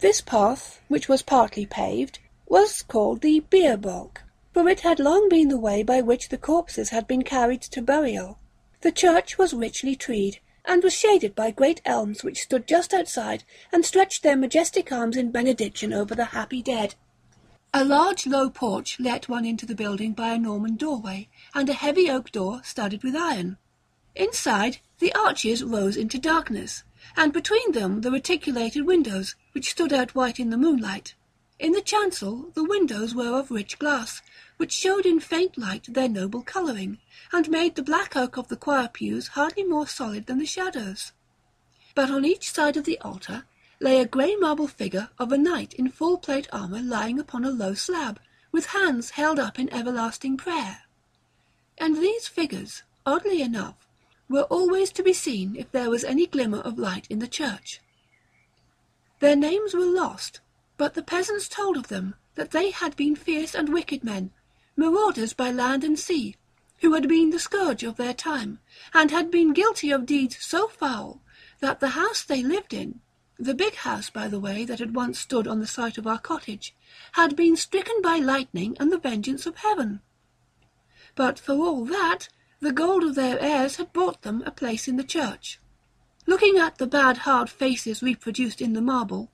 This 0.03 0.19
path, 0.19 0.81
which 0.89 1.07
was 1.07 1.21
partly 1.21 1.65
paved, 1.65 2.19
was 2.45 2.81
called 2.81 3.21
the 3.21 3.39
bier 3.39 3.77
balk, 3.77 4.23
for 4.53 4.67
it 4.67 4.81
had 4.81 4.99
long 4.99 5.29
been 5.29 5.47
the 5.47 5.57
way 5.57 5.81
by 5.81 6.01
which 6.01 6.27
the 6.27 6.37
corpses 6.37 6.89
had 6.89 7.07
been 7.07 7.21
carried 7.21 7.61
to 7.61 7.81
burial. 7.81 8.37
The 8.81 8.91
church 8.91 9.37
was 9.37 9.53
richly 9.53 9.95
treed, 9.95 10.41
and 10.65 10.83
was 10.83 10.91
shaded 10.91 11.35
by 11.35 11.51
great 11.51 11.81
elms 11.85 12.21
which 12.21 12.41
stood 12.41 12.67
just 12.67 12.93
outside 12.93 13.45
and 13.71 13.85
stretched 13.85 14.23
their 14.23 14.35
majestic 14.35 14.91
arms 14.91 15.15
in 15.15 15.31
benediction 15.31 15.93
over 15.93 16.13
the 16.13 16.35
happy 16.35 16.61
dead. 16.61 16.95
A 17.73 17.85
large 17.85 18.27
low 18.27 18.49
porch 18.49 18.99
let 18.99 19.29
one 19.29 19.45
into 19.45 19.65
the 19.65 19.73
building 19.73 20.11
by 20.11 20.33
a 20.33 20.37
Norman 20.37 20.75
doorway, 20.75 21.29
and 21.55 21.69
a 21.69 21.73
heavy 21.73 22.09
oak 22.09 22.29
door 22.29 22.59
studded 22.65 23.03
with 23.03 23.15
iron. 23.15 23.55
Inside, 24.15 24.79
the 24.99 25.15
arches 25.15 25.63
rose 25.63 25.95
into 25.95 26.19
darkness, 26.19 26.83
and 27.15 27.31
between 27.31 27.71
them 27.71 28.01
the 28.01 28.11
reticulated 28.11 28.85
windows, 28.85 29.35
which 29.53 29.71
stood 29.71 29.93
out 29.93 30.15
white 30.15 30.39
in 30.39 30.49
the 30.49 30.57
moonlight. 30.57 31.13
In 31.59 31.71
the 31.71 31.81
chancel 31.81 32.51
the 32.55 32.63
windows 32.63 33.13
were 33.13 33.37
of 33.39 33.51
rich 33.51 33.79
glass, 33.79 34.21
which 34.57 34.71
showed 34.71 35.05
in 35.05 35.19
faint 35.19 35.57
light 35.57 35.85
their 35.87 36.09
noble 36.09 36.41
colouring, 36.41 36.97
and 37.31 37.49
made 37.49 37.75
the 37.75 37.83
black 37.83 38.15
oak 38.15 38.37
of 38.37 38.47
the 38.47 38.57
choir 38.57 38.87
pews 38.87 39.29
hardly 39.29 39.63
more 39.63 39.87
solid 39.87 40.25
than 40.25 40.39
the 40.39 40.45
shadows. 40.45 41.11
But 41.95 42.09
on 42.09 42.25
each 42.25 42.51
side 42.51 42.75
of 42.77 42.85
the 42.85 42.99
altar 42.99 43.45
lay 43.79 43.99
a 43.99 44.05
grey 44.05 44.35
marble 44.35 44.67
figure 44.67 45.09
of 45.19 45.31
a 45.31 45.37
knight 45.37 45.73
in 45.73 45.89
full 45.89 46.17
plate 46.17 46.47
armour 46.51 46.81
lying 46.81 47.19
upon 47.19 47.45
a 47.45 47.51
low 47.51 47.73
slab, 47.73 48.19
with 48.51 48.67
hands 48.67 49.11
held 49.11 49.39
up 49.39 49.59
in 49.59 49.71
everlasting 49.73 50.37
prayer. 50.37 50.81
And 51.77 51.97
these 51.97 52.27
figures, 52.27 52.83
oddly 53.05 53.41
enough, 53.41 53.87
were 54.33 54.49
always 54.49 54.91
to 54.91 55.03
be 55.03 55.13
seen 55.13 55.55
if 55.55 55.71
there 55.71 55.91
was 55.91 56.03
any 56.03 56.25
glimmer 56.25 56.57
of 56.61 56.79
light 56.79 57.05
in 57.07 57.19
the 57.19 57.27
church. 57.27 57.79
Their 59.19 59.35
names 59.35 59.75
were 59.75 59.85
lost, 59.85 60.39
but 60.75 60.95
the 60.95 61.03
peasants 61.03 61.47
told 61.47 61.77
of 61.77 61.87
them 61.87 62.15
that 62.33 62.49
they 62.49 62.71
had 62.71 62.95
been 62.95 63.15
fierce 63.15 63.53
and 63.53 63.71
wicked 63.71 64.03
men, 64.03 64.31
marauders 64.75 65.33
by 65.33 65.51
land 65.51 65.83
and 65.83 65.99
sea, 65.99 66.35
who 66.81 66.93
had 66.93 67.07
been 67.07 67.29
the 67.29 67.37
scourge 67.37 67.83
of 67.83 67.97
their 67.97 68.15
time, 68.15 68.57
and 68.91 69.11
had 69.11 69.29
been 69.29 69.53
guilty 69.53 69.91
of 69.91 70.07
deeds 70.07 70.37
so 70.39 70.67
foul 70.67 71.21
that 71.59 71.79
the 71.79 71.89
house 71.89 72.23
they 72.23 72.41
lived 72.41 72.73
in, 72.73 73.01
the 73.37 73.53
big 73.53 73.75
house, 73.75 74.09
by 74.09 74.27
the 74.27 74.39
way, 74.39 74.65
that 74.65 74.79
had 74.79 74.95
once 74.95 75.19
stood 75.19 75.47
on 75.47 75.59
the 75.59 75.67
site 75.67 75.99
of 75.99 76.07
our 76.07 76.17
cottage, 76.17 76.73
had 77.11 77.35
been 77.35 77.55
stricken 77.55 78.01
by 78.01 78.17
lightning 78.17 78.75
and 78.79 78.91
the 78.91 78.97
vengeance 78.97 79.45
of 79.45 79.57
heaven. 79.57 80.01
But 81.13 81.37
for 81.37 81.53
all 81.53 81.85
that, 81.85 82.29
the 82.63 82.71
gold 82.71 83.03
of 83.03 83.15
their 83.15 83.37
heirs 83.41 83.75
had 83.75 83.91
brought 83.91 84.21
them 84.21 84.41
a 84.45 84.51
place 84.51 84.87
in 84.87 84.95
the 84.95 85.03
church. 85.03 85.59
Looking 86.25 86.57
at 86.57 86.77
the 86.77 86.87
bad 86.87 87.17
hard 87.17 87.49
faces 87.49 88.01
reproduced 88.01 88.61
in 88.61 88.71
the 88.71 88.81
marble, 88.81 89.29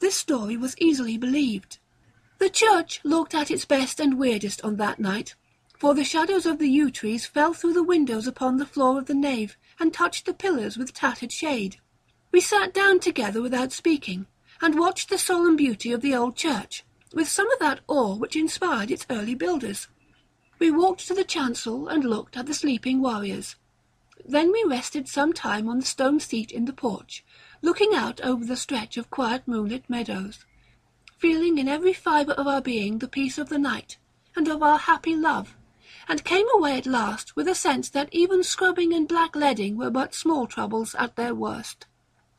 this 0.00 0.14
story 0.14 0.58
was 0.58 0.76
easily 0.76 1.16
believed. 1.16 1.78
The 2.38 2.50
church 2.50 3.00
looked 3.02 3.34
at 3.34 3.50
its 3.50 3.64
best 3.64 4.00
and 4.00 4.18
weirdest 4.18 4.62
on 4.62 4.76
that 4.76 5.00
night, 5.00 5.34
for 5.78 5.94
the 5.94 6.04
shadows 6.04 6.44
of 6.44 6.58
the 6.58 6.68
yew 6.68 6.90
trees 6.90 7.24
fell 7.24 7.54
through 7.54 7.72
the 7.72 7.82
windows 7.82 8.26
upon 8.26 8.58
the 8.58 8.66
floor 8.66 8.98
of 8.98 9.06
the 9.06 9.14
nave 9.14 9.56
and 9.80 9.90
touched 9.90 10.26
the 10.26 10.34
pillars 10.34 10.76
with 10.76 10.92
tattered 10.92 11.32
shade. 11.32 11.78
We 12.32 12.42
sat 12.42 12.74
down 12.74 13.00
together 13.00 13.40
without 13.40 13.72
speaking, 13.72 14.26
and 14.60 14.78
watched 14.78 15.08
the 15.08 15.16
solemn 15.16 15.56
beauty 15.56 15.90
of 15.90 16.02
the 16.02 16.14
old 16.14 16.36
church, 16.36 16.84
with 17.14 17.28
some 17.28 17.50
of 17.50 17.58
that 17.60 17.80
awe 17.88 18.14
which 18.16 18.36
inspired 18.36 18.90
its 18.90 19.06
early 19.08 19.34
builders. 19.34 19.88
We 20.64 20.70
walked 20.70 21.06
to 21.08 21.14
the 21.14 21.24
chancel 21.24 21.88
and 21.88 22.02
looked 22.02 22.38
at 22.38 22.46
the 22.46 22.54
sleeping 22.54 23.02
warriors. 23.02 23.56
Then 24.24 24.50
we 24.50 24.64
rested 24.66 25.06
some 25.10 25.34
time 25.34 25.68
on 25.68 25.80
the 25.80 25.84
stone 25.84 26.20
seat 26.20 26.50
in 26.50 26.64
the 26.64 26.72
porch, 26.72 27.22
looking 27.60 27.94
out 27.94 28.18
over 28.22 28.46
the 28.46 28.56
stretch 28.56 28.96
of 28.96 29.10
quiet 29.10 29.46
moonlit 29.46 29.90
meadows, 29.90 30.46
feeling 31.18 31.58
in 31.58 31.68
every 31.68 31.92
fibre 31.92 32.32
of 32.32 32.46
our 32.46 32.62
being 32.62 32.96
the 32.96 33.08
peace 33.08 33.36
of 33.36 33.50
the 33.50 33.58
night 33.58 33.98
and 34.34 34.48
of 34.48 34.62
our 34.62 34.78
happy 34.78 35.14
love, 35.14 35.54
and 36.08 36.24
came 36.24 36.46
away 36.54 36.78
at 36.78 36.86
last 36.86 37.36
with 37.36 37.46
a 37.46 37.54
sense 37.54 37.90
that 37.90 38.08
even 38.10 38.42
scrubbing 38.42 38.94
and 38.94 39.06
blackleading 39.06 39.76
were 39.76 39.90
but 39.90 40.14
small 40.14 40.46
troubles 40.46 40.94
at 40.94 41.14
their 41.16 41.34
worst. 41.34 41.84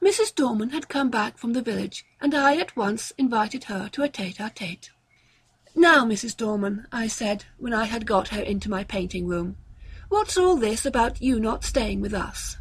Mrs. 0.02 0.34
Dorman 0.34 0.72
had 0.72 0.90
come 0.90 1.12
back 1.12 1.38
from 1.38 1.54
the 1.54 1.62
village, 1.62 2.04
and 2.20 2.34
I 2.34 2.58
at 2.58 2.76
once 2.76 3.12
invited 3.20 3.66
her 3.66 3.88
to 3.90 4.02
a 4.02 4.10
tete-a-tete. 4.10 4.90
Now, 5.78 6.06
Mrs. 6.06 6.38
Dorman, 6.38 6.88
I 6.90 7.08
said, 7.08 7.44
when 7.58 7.74
I 7.74 7.84
had 7.84 8.06
got 8.06 8.30
her 8.30 8.42
into 8.42 8.70
my 8.70 8.86
painting 8.86 9.28
room, 9.28 9.58
what's 10.08 10.38
all 10.38 10.56
this 10.56 10.86
about 10.86 11.22
you 11.22 11.38
not 11.38 11.66
staying 11.66 12.00
with 12.00 12.14
us? 12.14 12.56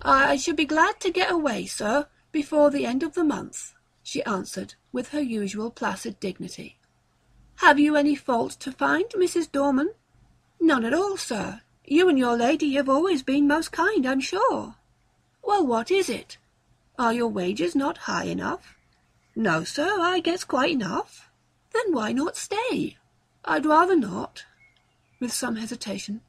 I 0.00 0.36
should 0.36 0.54
be 0.54 0.64
glad 0.64 1.00
to 1.00 1.10
get 1.10 1.32
away, 1.32 1.66
sir, 1.66 2.06
before 2.30 2.70
the 2.70 2.86
end 2.86 3.02
of 3.02 3.14
the 3.14 3.24
month, 3.24 3.74
she 4.04 4.22
answered, 4.22 4.74
with 4.92 5.08
her 5.08 5.20
usual 5.20 5.72
placid 5.72 6.20
dignity. 6.20 6.78
Have 7.56 7.80
you 7.80 7.96
any 7.96 8.14
fault 8.14 8.52
to 8.60 8.70
find, 8.70 9.06
Mrs. 9.10 9.50
Dorman? 9.50 9.92
None 10.60 10.84
at 10.84 10.94
all, 10.94 11.16
sir. 11.16 11.62
You 11.84 12.08
and 12.08 12.18
your 12.18 12.36
lady 12.36 12.74
have 12.74 12.88
always 12.88 13.24
been 13.24 13.48
most 13.48 13.72
kind, 13.72 14.06
I'm 14.06 14.20
sure. 14.20 14.76
Well, 15.42 15.66
what 15.66 15.90
is 15.90 16.08
it? 16.08 16.38
Are 16.96 17.12
your 17.12 17.28
wages 17.28 17.74
not 17.74 17.98
high 17.98 18.24
enough? 18.24 18.76
No, 19.34 19.64
sir, 19.64 20.00
I 20.00 20.20
gets 20.20 20.44
quite 20.44 20.70
enough. 20.70 21.27
Then 21.78 21.94
why 21.94 22.12
not 22.12 22.36
stay? 22.36 22.96
I'd 23.44 23.64
rather 23.64 23.94
not. 23.94 24.44
With 25.20 25.32
some 25.32 25.56
hesitation. 25.56 26.22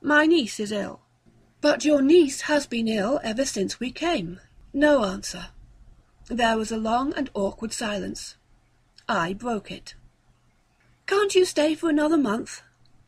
My 0.00 0.24
niece 0.24 0.58
is 0.58 0.72
ill. 0.72 1.00
But 1.60 1.84
your 1.84 2.00
niece 2.00 2.42
has 2.42 2.66
been 2.66 2.88
ill 2.88 3.20
ever 3.22 3.44
since 3.44 3.78
we 3.78 3.90
came. 3.90 4.40
No 4.72 5.04
answer. 5.04 5.48
There 6.28 6.56
was 6.56 6.72
a 6.72 6.78
long 6.78 7.12
and 7.12 7.28
awkward 7.34 7.74
silence. 7.74 8.36
I 9.06 9.34
broke 9.34 9.70
it. 9.70 9.94
Can't 11.06 11.34
you 11.34 11.44
stay 11.44 11.74
for 11.74 11.90
another 11.90 12.16
month? 12.16 12.62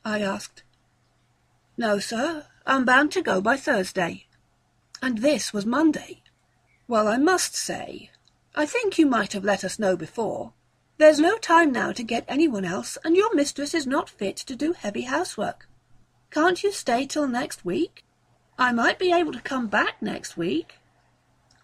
I 0.05 0.21
asked. 0.21 0.63
No, 1.79 1.99
sir. 1.99 2.47
I'm 2.67 2.85
bound 2.85 3.11
to 3.13 3.23
go 3.23 3.41
by 3.41 3.57
Thursday. 3.57 4.27
And 5.01 5.19
this 5.19 5.55
was 5.55 5.65
Monday. 5.65 6.23
Well, 6.89 7.09
I 7.09 7.17
must 7.17 7.55
say, 7.57 8.11
I 8.55 8.67
think 8.67 8.99
you 8.99 9.07
might 9.07 9.33
have 9.33 9.45
let 9.45 9.65
us 9.65 9.79
know 9.79 9.97
before. 9.97 10.53
There's 10.97 11.19
no 11.19 11.39
time 11.39 11.73
now 11.73 11.91
to 11.91 12.05
get 12.05 12.25
anyone 12.29 12.65
else, 12.65 12.97
and 13.05 13.17
your 13.17 13.35
mistress 13.35 13.75
is 13.75 13.87
not 13.87 14.09
fit 14.09 14.37
to 14.37 14.55
do 14.55 14.75
heavy 14.75 15.03
housework. 15.03 15.69
Can't 16.31 16.63
you 16.63 16.71
stay 16.71 17.05
till 17.05 17.27
next 17.27 17.65
week? 17.65 18.05
I 18.57 18.71
might 18.71 19.01
be 19.01 19.13
able 19.13 19.33
to 19.33 19.41
come 19.41 19.67
back 19.67 20.01
next 20.01 20.37
week. 20.37 20.75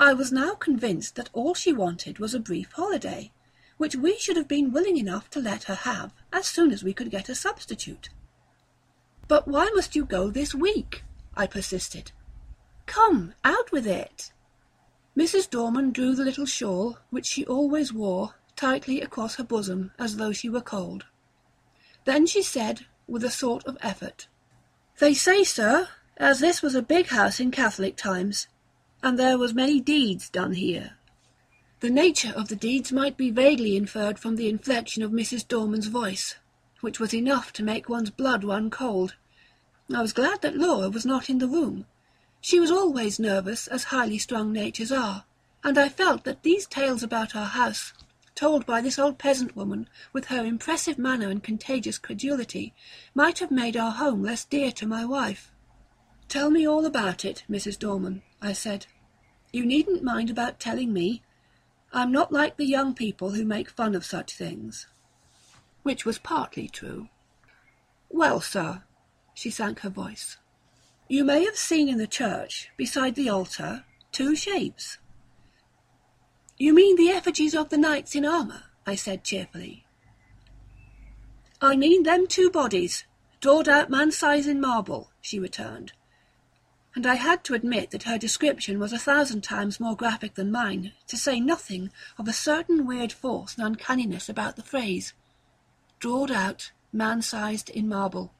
I 0.01 0.15
was 0.15 0.33
now 0.33 0.55
convinced 0.55 1.15
that 1.15 1.31
all 1.33 1.55
she 1.55 1.73
wanted 1.73 2.19
was 2.19 2.35
a 2.35 2.41
brief 2.41 2.73
holiday, 2.73 3.31
which 3.77 3.95
we 3.95 4.19
should 4.19 4.37
have 4.37 4.49
been 4.49 4.73
willing 4.73 4.97
enough 4.97 5.31
to 5.31 5.41
let 5.41 5.65
her 5.65 5.77
have 5.77 6.13
as 6.33 6.49
soon 6.49 6.73
as 6.73 6.83
we 6.83 6.93
could 6.93 7.11
get 7.11 7.29
a 7.29 7.35
substitute. 7.37 8.09
But 9.29 9.47
why 9.47 9.71
must 9.77 9.95
you 9.95 10.05
go 10.05 10.31
this 10.31 10.57
week? 10.57 11.05
I 11.37 11.47
persisted. 11.47 12.11
Come, 12.87 13.35
out 13.45 13.71
with 13.71 13.87
it. 13.87 14.33
Mrs. 15.17 15.49
Dorman 15.49 15.93
drew 15.93 16.17
the 16.17 16.25
little 16.25 16.47
shawl, 16.47 16.99
which 17.11 17.27
she 17.27 17.47
always 17.47 17.93
wore, 17.93 18.35
tightly 18.61 19.01
across 19.01 19.37
her 19.37 19.43
bosom 19.45 19.91
as 19.99 20.17
though 20.17 20.33
she 20.33 20.51
were 20.51 20.61
cold. 20.61 21.07
Then 22.05 22.27
she 22.27 22.43
said, 22.43 22.85
with 23.09 23.25
a 23.25 23.31
sort 23.31 23.65
of 23.65 23.79
effort, 23.81 24.29
They 24.99 25.15
say, 25.15 25.45
sir, 25.45 25.89
as 26.19 26.41
this 26.41 26.61
was 26.61 26.75
a 26.75 26.83
big 26.83 27.07
house 27.07 27.41
in 27.41 27.53
Catholic 27.53 27.97
times, 27.97 28.49
and 29.03 29.19
there 29.19 29.39
was 29.39 29.55
many 29.55 29.81
deeds 29.81 30.29
done 30.29 30.53
here. 30.53 30.99
The 31.81 31.89
nature 31.89 32.35
of 32.37 32.49
the 32.49 32.57
deeds 32.57 32.93
might 32.93 33.17
be 33.17 33.31
vaguely 33.31 33.79
inferred 33.79 34.19
from 34.19 34.37
the 34.37 34.51
inflection 34.51 35.03
of 35.03 35.11
Mrs. 35.11 35.49
Dorman's 35.49 35.87
voice, 35.87 36.35
which 36.83 37.01
was 37.01 37.15
enough 37.15 37.55
to 37.55 37.63
make 37.63 37.89
one's 37.89 38.11
blood 38.11 38.45
run 38.45 38.69
cold. 38.69 39.15
I 39.91 40.03
was 40.03 40.13
glad 40.13 40.43
that 40.43 40.59
Laura 40.59 40.91
was 40.91 41.07
not 41.07 41.31
in 41.31 41.39
the 41.39 41.49
room. 41.49 41.87
She 42.43 42.61
was 42.61 42.71
always 42.71 43.19
nervous, 43.19 43.67
as 43.69 43.85
highly 43.85 44.19
strung 44.19 44.53
natures 44.53 44.93
are, 44.93 45.25
and 45.65 45.79
I 45.79 45.89
felt 45.89 46.25
that 46.25 46.43
these 46.43 46.67
tales 46.67 47.03
about 47.03 47.35
our 47.35 47.47
house 47.47 47.95
told 48.41 48.65
by 48.65 48.81
this 48.81 48.99
old 48.99 49.19
peasant 49.19 49.55
woman, 49.55 49.87
with 50.15 50.29
her 50.29 50.47
impressive 50.47 50.99
manner 50.99 51.29
and 51.29 51.45
contagious 51.45 51.99
credulity, 51.99 52.73
might 53.15 53.39
have 53.39 53.51
made 53.51 53.77
our 53.77 53.91
home 53.91 54.23
less 54.23 54.47
dear 54.47 54.73
to 54.73 54.87
my 54.87 55.05
wife. 55.05 55.53
Tell 56.27 56.51
me 56.51 56.67
all 56.67 56.87
about 56.87 57.23
it, 57.23 57.45
Mrs. 57.51 57.79
Dorman, 57.79 58.23
I 58.41 58.55
said. 58.55 58.87
You 59.53 59.67
needn't 59.67 60.03
mind 60.03 60.31
about 60.31 60.59
telling 60.59 60.91
me. 60.91 61.23
I'm 61.93 62.11
not 62.11 62.33
like 62.33 62.57
the 62.57 62.65
young 62.65 62.95
people 62.95 63.33
who 63.33 63.45
make 63.45 63.69
fun 63.69 63.95
of 63.95 64.07
such 64.07 64.33
things. 64.33 64.87
Which 65.83 66.07
was 66.07 66.19
partly 66.19 66.67
true. 66.67 67.11
Well, 68.09 68.41
sir, 68.41 68.85
she 69.35 69.51
sank 69.51 69.81
her 69.81 69.91
voice, 69.91 70.39
you 71.09 71.25
may 71.25 71.45
have 71.45 71.57
seen 71.57 71.91
in 71.91 71.99
the 71.99 72.07
church, 72.07 72.71
beside 72.79 73.17
the 73.17 73.29
altar, 73.29 73.85
two 74.13 74.35
shapes. 74.35 74.97
You 76.61 76.75
mean 76.75 76.97
the 76.97 77.09
effigies 77.09 77.55
of 77.55 77.71
the 77.71 77.79
knights 77.79 78.15
in 78.15 78.27
armour? 78.27 78.65
I 78.87 78.95
said 78.95 79.25
cheerfully. 79.25 79.87
I 81.59 81.75
mean 81.75 82.03
them 82.03 82.27
two 82.27 82.51
bodies, 82.51 83.07
drawed 83.41 83.67
out 83.67 83.89
man 83.89 84.11
size 84.11 84.47
in 84.47 84.61
marble, 84.61 85.11
she 85.23 85.39
returned. 85.39 85.95
And 86.95 87.07
I 87.07 87.15
had 87.15 87.45
to 87.45 87.55
admit 87.55 87.93
that 87.93 88.03
her 88.03 88.19
description 88.19 88.79
was 88.79 88.93
a 88.93 88.99
thousand 88.99 89.41
times 89.43 89.81
more 89.81 89.97
graphic 89.97 90.35
than 90.35 90.53
mine, 90.53 90.93
to 91.07 91.17
say 91.17 91.41
nothing 91.41 91.91
of 92.19 92.29
a 92.29 92.33
certain 92.35 92.87
weird 92.87 93.11
force 93.11 93.57
and 93.57 93.67
uncanniness 93.67 94.29
about 94.29 94.57
the 94.57 94.63
phrase, 94.63 95.15
drawed 95.99 96.31
out, 96.31 96.73
man-sized 96.93 97.71
in 97.71 97.89
marble. 97.89 98.35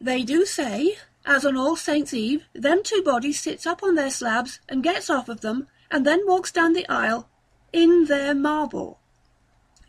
They 0.00 0.22
do 0.22 0.46
say, 0.46 0.96
as 1.26 1.44
on 1.44 1.58
All 1.58 1.76
Saints' 1.76 2.14
Eve, 2.14 2.46
them 2.54 2.82
two 2.82 3.02
bodies 3.02 3.38
sits 3.38 3.66
up 3.66 3.82
on 3.82 3.96
their 3.96 4.10
slabs 4.10 4.60
and 4.66 4.82
gets 4.82 5.10
off 5.10 5.28
of 5.28 5.42
them, 5.42 5.68
and 5.92 6.06
then 6.06 6.26
walks 6.26 6.50
down 6.50 6.72
the 6.72 6.88
aisle, 6.88 7.28
in 7.70 8.06
their 8.06 8.34
marble. 8.34 8.98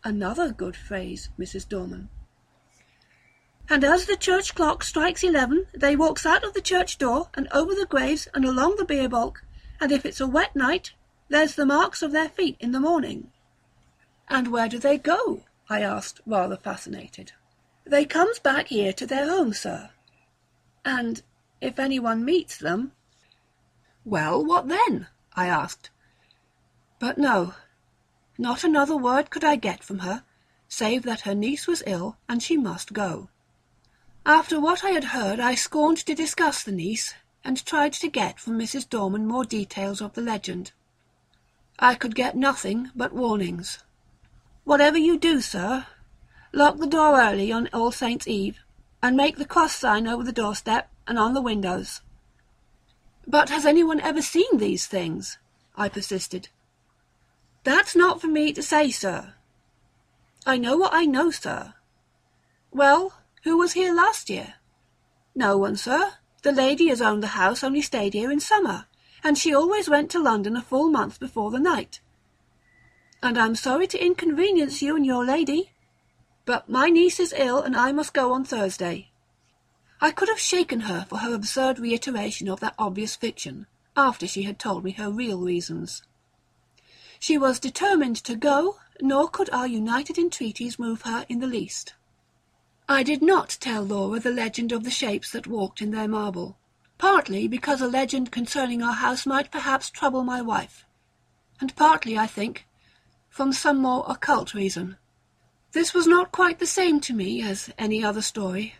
Another 0.04 0.52
good 0.52 0.76
phrase, 0.76 1.30
Mrs. 1.40 1.68
Dorman. 1.68 2.10
And 3.70 3.86
as 3.86 4.06
the 4.06 4.18
church 4.18 4.54
clock 4.54 4.84
strikes 4.84 5.24
eleven, 5.24 5.68
they 5.74 5.96
walks 5.96 6.26
out 6.26 6.44
of 6.44 6.54
the 6.54 6.62
church 6.62 6.98
door 6.98 7.30
and 7.34 7.48
over 7.54 7.74
the 7.74 7.86
graves 7.86 8.28
and 8.34 8.44
along 8.44 8.76
the 8.76 8.84
bier 8.84 9.08
balk, 9.08 9.46
and 9.80 9.94
if 9.94 10.06
it's 10.06 10.20
a 10.20 10.28
wet 10.28 10.54
night, 10.56 10.92
there's 11.30 11.56
the 11.56 11.66
marks 11.66 12.02
of 12.02 12.12
their 12.12 12.28
feet 12.28 12.58
in 12.60 12.74
the 12.74 12.82
morning. 12.82 13.32
And 14.28 14.52
where 14.52 14.68
do 14.68 14.80
they 14.80 14.98
go? 14.98 15.44
I 15.70 15.82
asked, 15.82 16.20
rather 16.26 16.58
fascinated. 16.58 17.32
They 17.86 18.04
comes 18.04 18.40
back 18.40 18.68
here 18.68 18.92
to 18.92 19.08
their 19.08 19.30
home, 19.30 19.54
sir. 19.54 19.90
And 20.84 21.24
if 21.62 21.80
any 21.80 22.00
one 22.00 22.26
meets 22.26 22.58
them... 22.58 22.92
Well, 24.04 24.46
what 24.46 24.68
then? 24.68 25.08
I 25.34 25.48
asked. 25.48 25.90
But 27.04 27.18
no, 27.18 27.56
not 28.38 28.64
another 28.64 28.96
word 28.96 29.30
could 29.30 29.44
I 29.44 29.58
get 29.58 29.84
from 29.84 30.00
her, 30.08 30.24
save 30.70 31.04
that 31.04 31.28
her 31.28 31.36
niece 31.36 31.68
was 31.68 31.84
ill 31.86 32.16
and 32.30 32.42
she 32.42 32.56
must 32.56 32.94
go. 32.94 33.28
After 34.26 34.58
what 34.58 34.86
I 34.86 34.92
had 34.92 35.04
heard 35.12 35.38
I 35.38 35.54
scorned 35.54 35.98
to 36.06 36.16
discuss 36.16 36.64
the 36.64 36.72
niece, 36.72 37.14
and 37.44 37.66
tried 37.66 37.92
to 37.92 38.08
get 38.08 38.40
from 38.40 38.58
Mrs. 38.58 38.88
Dorman 38.90 39.28
more 39.28 39.44
details 39.44 40.00
of 40.00 40.14
the 40.14 40.22
legend. 40.22 40.72
I 41.78 41.96
could 41.96 42.16
get 42.16 42.38
nothing 42.38 42.90
but 42.96 43.12
warnings. 43.12 43.80
Whatever 44.64 44.98
you 44.98 45.18
do, 45.18 45.42
sir, 45.42 45.88
lock 46.54 46.78
the 46.78 46.88
door 46.88 47.20
early 47.20 47.52
on 47.52 47.68
All 47.74 47.92
Saints' 47.92 48.30
Eve, 48.30 48.60
and 49.02 49.18
make 49.18 49.36
the 49.36 49.44
cross 49.44 49.76
sign 49.76 50.08
over 50.08 50.24
the 50.24 50.32
doorstep 50.32 50.90
and 51.06 51.20
on 51.20 51.34
the 51.34 51.42
windows. 51.42 52.00
But 53.28 53.50
has 53.50 53.66
anyone 53.66 54.00
ever 54.00 54.22
seen 54.22 54.56
these 54.58 54.88
things? 54.88 55.38
I 55.76 55.90
persisted. 55.90 56.48
That's 57.64 57.96
not 57.96 58.20
for 58.20 58.28
me 58.28 58.52
to 58.54 58.62
say, 58.62 58.92
sir. 58.92 59.36
I 60.46 60.58
know 60.58 60.76
what 60.76 60.94
I 60.94 61.06
know, 61.06 61.32
sir. 61.32 61.74
Well, 62.72 63.14
who 63.44 63.58
was 63.58 63.74
here 63.74 63.94
last 63.94 64.30
year? 64.30 64.56
No 65.36 65.58
one, 65.58 65.78
sir. 65.78 66.14
The 66.42 66.52
lady 66.52 66.90
as 66.90 67.02
owned 67.02 67.24
the 67.24 67.38
house 67.40 67.64
only 67.64 67.82
stayed 67.82 68.14
here 68.14 68.32
in 68.32 68.42
summer, 68.42 68.88
and 69.24 69.38
she 69.38 69.56
always 69.56 69.90
went 69.90 70.12
to 70.12 70.20
London 70.20 70.58
a 70.58 70.62
full 70.62 70.90
month 70.90 71.20
before 71.20 71.52
the 71.52 71.60
night. 71.60 72.02
And 73.22 73.38
I'm 73.38 73.56
sorry 73.56 73.88
to 73.88 74.06
inconvenience 74.06 74.82
you 74.82 74.98
and 74.98 75.06
your 75.06 75.26
lady, 75.26 75.72
but 76.46 76.68
my 76.68 76.90
niece 76.90 77.22
is 77.22 77.34
ill 77.38 77.62
and 77.62 77.78
I 77.78 77.94
must 77.94 78.14
go 78.14 78.34
on 78.34 78.44
Thursday. 78.44 79.12
I 80.02 80.12
could 80.12 80.28
have 80.28 80.40
shaken 80.40 80.82
her 80.82 81.06
for 81.08 81.20
her 81.20 81.34
absurd 81.34 81.80
reiteration 81.80 82.50
of 82.50 82.60
that 82.60 82.76
obvious 82.78 83.16
fiction, 83.16 83.68
after 83.96 84.28
she 84.28 84.44
had 84.44 84.60
told 84.60 84.84
me 84.84 84.92
her 84.92 85.10
real 85.10 85.40
reasons. 85.40 86.04
She 87.24 87.38
was 87.38 87.58
determined 87.58 88.18
to 88.26 88.36
go, 88.36 88.80
nor 89.00 89.30
could 89.30 89.50
our 89.52 89.66
united 89.66 90.18
entreaties 90.18 90.78
move 90.78 91.04
her 91.04 91.26
in 91.30 91.40
the 91.40 91.48
least. 91.48 91.94
I 92.90 93.02
did 93.02 93.22
not 93.22 93.56
tell 93.62 93.82
Laura 93.82 94.20
the 94.20 94.30
legend 94.30 94.74
of 94.74 94.84
the 94.84 94.92
shapes 94.92 95.32
that 95.32 95.48
walked 95.48 95.82
in 95.82 95.92
their 95.92 96.10
marble, 96.10 96.58
partly 96.98 97.48
because 97.48 97.80
a 97.80 97.88
legend 97.88 98.34
concerning 98.34 98.82
our 98.84 98.96
house 98.96 99.26
might 99.26 99.52
perhaps 99.52 99.90
trouble 99.90 100.26
my 100.26 100.42
wife, 100.42 100.86
and 101.62 101.74
partly, 101.78 102.18
I 102.18 102.28
think, 102.28 102.68
from 103.30 103.54
some 103.54 103.78
more 103.78 104.04
occult 104.10 104.54
reason. 104.54 104.98
This 105.72 105.94
was 105.94 106.06
not 106.06 106.34
quite 106.34 106.60
the 106.60 106.66
same 106.66 107.00
to 107.00 107.14
me 107.14 107.42
as 107.42 107.72
any 107.78 108.04
other 108.04 108.22
story, 108.22 108.76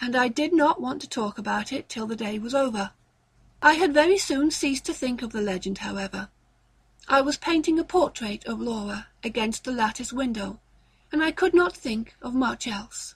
and 0.00 0.16
I 0.16 0.28
did 0.28 0.54
not 0.54 0.80
want 0.80 1.02
to 1.02 1.06
talk 1.06 1.36
about 1.36 1.70
it 1.70 1.90
till 1.90 2.06
the 2.06 2.16
day 2.16 2.38
was 2.38 2.54
over. 2.54 2.92
I 3.60 3.74
had 3.74 3.92
very 3.92 4.16
soon 4.16 4.50
ceased 4.50 4.86
to 4.86 4.94
think 4.94 5.20
of 5.20 5.32
the 5.32 5.42
legend, 5.42 5.76
however. 5.84 6.30
I 7.08 7.20
was 7.20 7.36
painting 7.36 7.78
a 7.78 7.84
portrait 7.84 8.46
of 8.46 8.60
Laura 8.60 9.08
against 9.22 9.64
the 9.64 9.72
lattice 9.72 10.12
window, 10.12 10.60
and 11.12 11.22
I 11.22 11.32
could 11.32 11.54
not 11.54 11.76
think 11.76 12.14
of 12.22 12.34
much 12.34 12.66
else. 12.66 13.14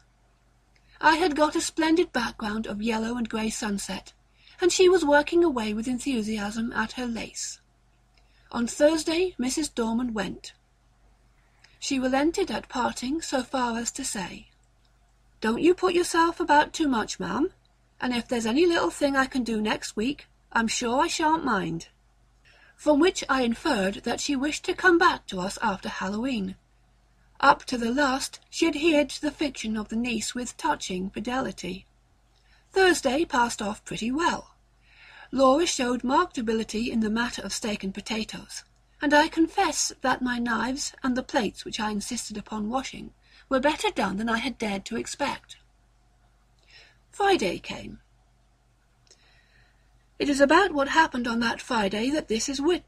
I 1.00 1.16
had 1.16 1.34
got 1.34 1.56
a 1.56 1.60
splendid 1.60 2.12
background 2.12 2.66
of 2.66 2.82
yellow 2.82 3.16
and 3.16 3.28
grey 3.28 3.48
sunset, 3.48 4.12
and 4.60 4.70
she 4.70 4.88
was 4.88 5.04
working 5.04 5.42
away 5.42 5.72
with 5.72 5.88
enthusiasm 5.88 6.70
at 6.72 6.92
her 6.92 7.06
lace. 7.06 7.60
On 8.52 8.66
Thursday 8.66 9.34
Mrs. 9.38 9.74
Dorman 9.74 10.12
went. 10.12 10.52
She 11.78 11.98
relented 11.98 12.50
at 12.50 12.68
parting 12.68 13.22
so 13.22 13.42
far 13.42 13.78
as 13.78 13.90
to 13.92 14.04
say, 14.04 14.48
Don't 15.40 15.62
you 15.62 15.74
put 15.74 15.94
yourself 15.94 16.40
about 16.40 16.72
too 16.74 16.88
much, 16.88 17.18
ma'am, 17.18 17.50
and 18.00 18.12
if 18.12 18.28
there's 18.28 18.46
any 18.46 18.66
little 18.66 18.90
thing 18.90 19.16
I 19.16 19.26
can 19.26 19.44
do 19.44 19.62
next 19.62 19.96
week, 19.96 20.26
I'm 20.52 20.68
sure 20.68 21.00
I 21.00 21.06
shan't 21.06 21.44
mind. 21.44 21.88
From 22.78 23.00
which 23.00 23.24
I 23.28 23.42
inferred 23.42 24.04
that 24.04 24.20
she 24.20 24.36
wished 24.36 24.64
to 24.66 24.72
come 24.72 24.98
back 24.98 25.26
to 25.26 25.40
us 25.40 25.58
after 25.60 25.88
Halloween. 25.88 26.54
Up 27.40 27.64
to 27.64 27.76
the 27.76 27.90
last 27.90 28.38
she 28.48 28.68
adhered 28.68 29.10
to 29.10 29.20
the 29.20 29.32
fiction 29.32 29.76
of 29.76 29.88
the 29.88 29.96
niece 29.96 30.32
with 30.32 30.56
touching 30.56 31.10
fidelity. 31.10 31.86
Thursday 32.70 33.24
passed 33.24 33.60
off 33.60 33.84
pretty 33.84 34.12
well. 34.12 34.54
Laura 35.32 35.66
showed 35.66 36.04
marked 36.04 36.38
ability 36.38 36.88
in 36.88 37.00
the 37.00 37.10
matter 37.10 37.42
of 37.42 37.52
steak 37.52 37.82
and 37.82 37.92
potatoes, 37.92 38.62
and 39.02 39.12
I 39.12 39.26
confess 39.26 39.90
that 40.02 40.22
my 40.22 40.38
knives 40.38 40.92
and 41.02 41.16
the 41.16 41.24
plates 41.24 41.64
which 41.64 41.80
I 41.80 41.90
insisted 41.90 42.38
upon 42.38 42.68
washing 42.68 43.12
were 43.48 43.58
better 43.58 43.90
done 43.90 44.18
than 44.18 44.28
I 44.28 44.38
had 44.38 44.56
dared 44.56 44.84
to 44.84 44.96
expect. 44.96 45.56
Friday 47.10 47.58
came. 47.58 47.98
It 50.18 50.28
is 50.28 50.40
about 50.40 50.72
what 50.72 50.88
happened 50.88 51.28
on 51.28 51.40
that 51.40 51.60
Friday 51.60 52.10
that 52.10 52.28
this 52.28 52.48
is 52.48 52.60
written. 52.60 52.84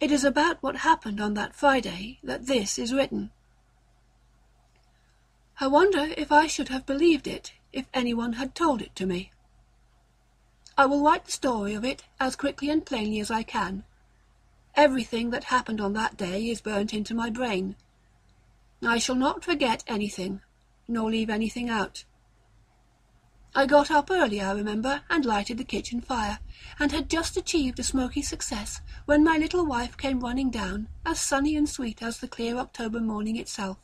It 0.00 0.12
is 0.12 0.22
about 0.22 0.62
what 0.62 0.76
happened 0.76 1.20
on 1.20 1.34
that 1.34 1.54
Friday 1.54 2.20
that 2.22 2.46
this 2.46 2.78
is 2.78 2.94
written. 2.94 3.30
I 5.60 5.66
wonder 5.66 6.14
if 6.16 6.30
I 6.30 6.46
should 6.46 6.68
have 6.68 6.86
believed 6.86 7.26
it 7.26 7.52
if 7.72 7.86
any 7.92 8.14
one 8.14 8.34
had 8.34 8.54
told 8.54 8.80
it 8.80 8.94
to 8.94 9.06
me. 9.06 9.32
I 10.76 10.86
will 10.86 11.02
write 11.02 11.24
the 11.24 11.32
story 11.32 11.74
of 11.74 11.84
it 11.84 12.04
as 12.20 12.36
quickly 12.36 12.70
and 12.70 12.86
plainly 12.86 13.18
as 13.18 13.32
I 13.32 13.42
can. 13.42 13.82
Everything 14.76 15.30
that 15.30 15.44
happened 15.44 15.80
on 15.80 15.94
that 15.94 16.16
day 16.16 16.48
is 16.48 16.60
burnt 16.60 16.94
into 16.94 17.12
my 17.12 17.30
brain. 17.30 17.74
I 18.80 18.98
shall 18.98 19.16
not 19.16 19.42
forget 19.42 19.82
anything, 19.88 20.40
nor 20.86 21.10
leave 21.10 21.30
anything 21.30 21.68
out. 21.68 22.04
I 23.54 23.66
got 23.66 23.90
up 23.90 24.10
early, 24.10 24.40
I 24.40 24.52
remember, 24.52 25.02
and 25.10 25.24
lighted 25.24 25.58
the 25.58 25.64
kitchen 25.64 26.00
fire, 26.00 26.38
and 26.78 26.92
had 26.92 27.10
just 27.10 27.36
achieved 27.36 27.78
a 27.78 27.82
smoky 27.82 28.22
success 28.22 28.80
when 29.04 29.24
my 29.24 29.36
little 29.36 29.66
wife 29.66 29.96
came 29.96 30.20
running 30.20 30.50
down, 30.50 30.88
as 31.04 31.18
sunny 31.18 31.56
and 31.56 31.68
sweet 31.68 32.02
as 32.02 32.18
the 32.18 32.28
clear 32.28 32.56
October 32.56 33.00
morning 33.00 33.36
itself. 33.36 33.78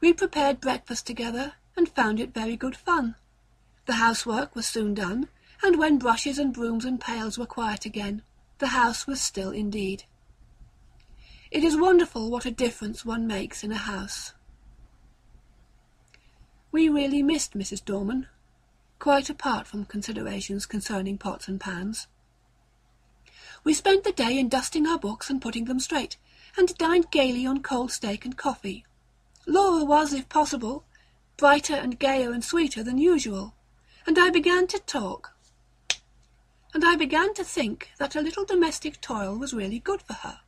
We 0.00 0.12
prepared 0.12 0.60
breakfast 0.60 1.06
together, 1.06 1.54
and 1.76 1.88
found 1.88 2.20
it 2.20 2.34
very 2.34 2.56
good 2.56 2.76
fun. 2.76 3.16
The 3.86 3.94
housework 3.94 4.54
was 4.54 4.66
soon 4.66 4.94
done, 4.94 5.28
and 5.62 5.78
when 5.78 5.98
brushes 5.98 6.38
and 6.38 6.52
brooms 6.52 6.84
and 6.84 7.00
pails 7.00 7.38
were 7.38 7.46
quiet 7.46 7.84
again, 7.84 8.22
the 8.58 8.68
house 8.68 9.06
was 9.06 9.20
still 9.20 9.50
indeed. 9.50 10.04
It 11.50 11.64
is 11.64 11.76
wonderful 11.76 12.30
what 12.30 12.46
a 12.46 12.50
difference 12.50 13.04
one 13.04 13.26
makes 13.26 13.64
in 13.64 13.72
a 13.72 13.76
house. 13.76 14.32
We 16.70 16.88
really 16.88 17.22
missed 17.22 17.54
Mrs. 17.54 17.84
Dorman, 17.84 18.26
quite 19.04 19.28
apart 19.28 19.66
from 19.66 19.84
considerations 19.84 20.64
concerning 20.64 21.18
pots 21.18 21.46
and 21.46 21.60
pans. 21.60 22.06
We 23.62 23.74
spent 23.74 24.02
the 24.02 24.12
day 24.12 24.38
in 24.38 24.48
dusting 24.48 24.86
our 24.86 24.98
books 24.98 25.28
and 25.28 25.42
putting 25.42 25.66
them 25.66 25.78
straight, 25.78 26.16
and 26.56 26.74
dined 26.78 27.10
gaily 27.10 27.44
on 27.44 27.62
cold 27.62 27.92
steak 27.92 28.24
and 28.24 28.34
coffee. 28.34 28.86
Laura 29.46 29.84
was, 29.84 30.14
if 30.14 30.30
possible, 30.30 30.86
brighter 31.36 31.74
and 31.74 32.00
gayer 32.00 32.32
and 32.32 32.42
sweeter 32.42 32.82
than 32.82 32.96
usual, 32.96 33.54
and 34.06 34.18
I 34.18 34.30
began 34.30 34.66
to 34.68 34.78
talk. 34.78 35.36
and 36.72 36.82
I 36.82 36.96
began 36.96 37.34
to 37.34 37.44
think 37.44 37.90
that 37.98 38.16
a 38.16 38.22
little 38.22 38.46
domestic 38.46 39.02
toil 39.02 39.36
was 39.36 39.52
really 39.52 39.80
good 39.80 40.00
for 40.00 40.14
her. 40.14 40.40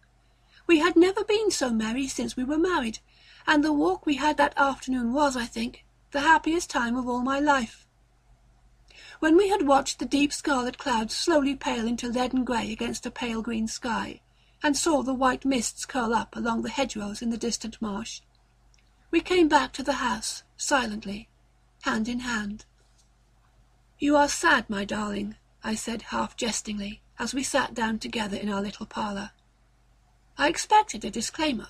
We 0.67 0.79
had 0.79 0.97
never 0.97 1.23
been 1.25 1.51
so 1.51 1.69
merry 1.69 2.07
since 2.07 2.39
we 2.39 2.45
were 2.45 2.57
married, 2.57 3.01
and 3.47 3.63
the 3.63 3.75
walk 3.75 4.07
we 4.07 4.15
had 4.15 4.39
that 4.39 4.57
afternoon 4.57 5.13
was, 5.13 5.37
I 5.37 5.45
think, 5.45 5.85
the 6.13 6.21
happiest 6.21 6.71
time 6.71 6.97
of 6.97 7.07
all 7.07 7.21
my 7.21 7.39
life. 7.39 7.86
When 9.19 9.37
we 9.37 9.49
had 9.49 9.67
watched 9.67 9.99
the 9.99 10.05
deep 10.05 10.33
scarlet 10.33 10.79
clouds 10.79 11.15
slowly 11.15 11.57
pale 11.57 11.87
into 11.87 12.09
leaden 12.09 12.45
grey 12.45 12.73
against 12.73 13.07
a 13.07 13.11
pale 13.11 13.43
green 13.43 13.67
sky, 13.67 14.21
and 14.63 14.77
saw 14.77 15.03
the 15.03 15.15
white 15.15 15.45
mists 15.45 15.87
curl 15.87 16.15
up 16.15 16.37
along 16.37 16.63
the 16.63 16.71
hedgerows 16.71 17.23
in 17.23 17.31
the 17.31 17.37
distant 17.37 17.81
marsh, 17.81 18.21
we 19.11 19.21
came 19.21 19.49
back 19.49 19.73
to 19.73 19.83
the 19.83 19.95
house, 19.95 20.43
silently, 20.59 21.29
hand 21.83 22.09
in 22.09 22.21
hand. 22.21 22.67
You 23.99 24.15
are 24.17 24.29
sad, 24.29 24.69
my 24.69 24.85
darling, 24.85 25.37
I 25.65 25.75
said 25.75 26.03
half 26.13 26.37
jestingly, 26.37 27.01
as 27.19 27.33
we 27.33 27.43
sat 27.43 27.73
down 27.73 27.99
together 27.99 28.37
in 28.37 28.51
our 28.51 28.61
little 28.61 28.85
parlour. 28.85 29.31
I 30.37 30.49
expected 30.49 31.05
a 31.05 31.11
disclaimer, 31.11 31.69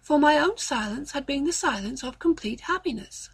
for 0.00 0.18
my 0.18 0.38
own 0.38 0.58
silence 0.58 1.10
had 1.10 1.26
been 1.26 1.44
the 1.44 1.52
silence 1.52 2.04
of 2.04 2.20
complete 2.20 2.62
happiness. 2.62 3.30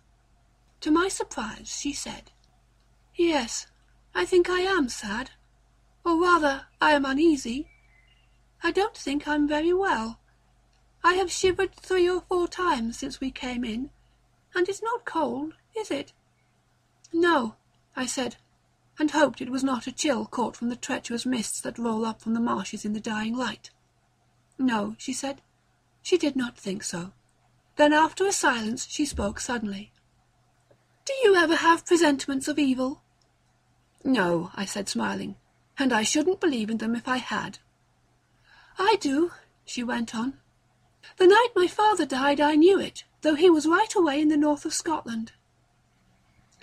To 0.81 0.91
my 0.91 1.09
surprise, 1.09 1.77
she 1.79 1.93
said, 1.93 2.32
Yes, 3.14 3.66
I 4.14 4.25
think 4.25 4.48
I 4.48 4.61
am 4.61 4.88
sad, 4.88 5.31
or 6.05 6.20
rather 6.20 6.66
I 6.81 6.92
am 6.92 7.05
uneasy. 7.05 7.68
I 8.62 8.70
don't 8.70 8.96
think 8.96 9.29
I'm 9.29 9.46
very 9.46 9.72
well. 9.72 10.18
I 11.05 11.14
have 11.14 11.31
shivered 11.31 11.75
three 11.75 12.09
or 12.09 12.22
four 12.22 12.48
times 12.48 12.98
since 12.98 13.20
we 13.20 13.31
came 13.31 13.64
in, 13.64 13.90
and 14.55 14.68
it's 14.68 14.83
not 14.83 15.05
cold, 15.05 15.55
is 15.77 15.90
it? 15.90 16.12
No, 17.12 17.57
I 17.94 18.07
said, 18.07 18.37
and 18.98 19.11
hoped 19.11 19.40
it 19.40 19.51
was 19.51 19.64
not 19.64 19.87
a 19.87 19.92
chill 19.92 20.27
caught 20.27 20.57
from 20.57 20.68
the 20.68 20.77
treacherous 20.77 21.27
mists 21.27 21.61
that 21.61 21.79
roll 21.79 22.07
up 22.07 22.22
from 22.22 22.35
the 22.35 22.40
marshes 22.40 22.85
in 22.85 22.92
the 22.92 23.01
dying 23.01 23.37
light. 23.37 23.70
No, 24.59 24.94
she 24.98 25.12
said, 25.12 25.42
she 26.03 26.16
did 26.16 26.37
not 26.37 26.57
think 26.57 26.83
so. 26.83 27.12
Then 27.77 27.92
after 27.92 28.27
a 28.27 28.33
silence 28.33 28.87
she 28.88 29.05
spoke 29.05 29.40
suddenly. 29.40 29.92
Do 31.05 31.12
you 31.25 31.35
ever 31.35 31.57
have 31.57 31.85
presentiments 31.85 32.48
of 32.48 32.59
evil? 32.59 33.02
No, 34.05 34.51
I 34.55 34.65
said 34.65 34.88
smiling, 34.88 35.37
and 35.79 35.93
I 35.93 36.03
shouldn't 36.03 36.41
believe 36.41 36.71
in 36.71 36.79
them 36.79 36.97
if 36.97 37.07
I 37.07 37.19
had. 37.19 37.59
I 38.79 38.97
do, 39.01 39.33
she 39.65 39.83
went 39.83 40.15
on. 40.15 40.38
The 41.19 41.27
night 41.27 41.49
my 41.55 41.67
father 41.67 42.07
died 42.07 42.41
I 42.41 42.55
knew 42.55 42.81
it, 42.81 43.05
though 43.23 43.35
he 43.35 43.51
was 43.51 43.67
right 43.67 43.95
away 43.95 44.21
in 44.21 44.29
the 44.29 44.37
north 44.37 44.65
of 44.65 44.75
Scotland. 44.75 45.33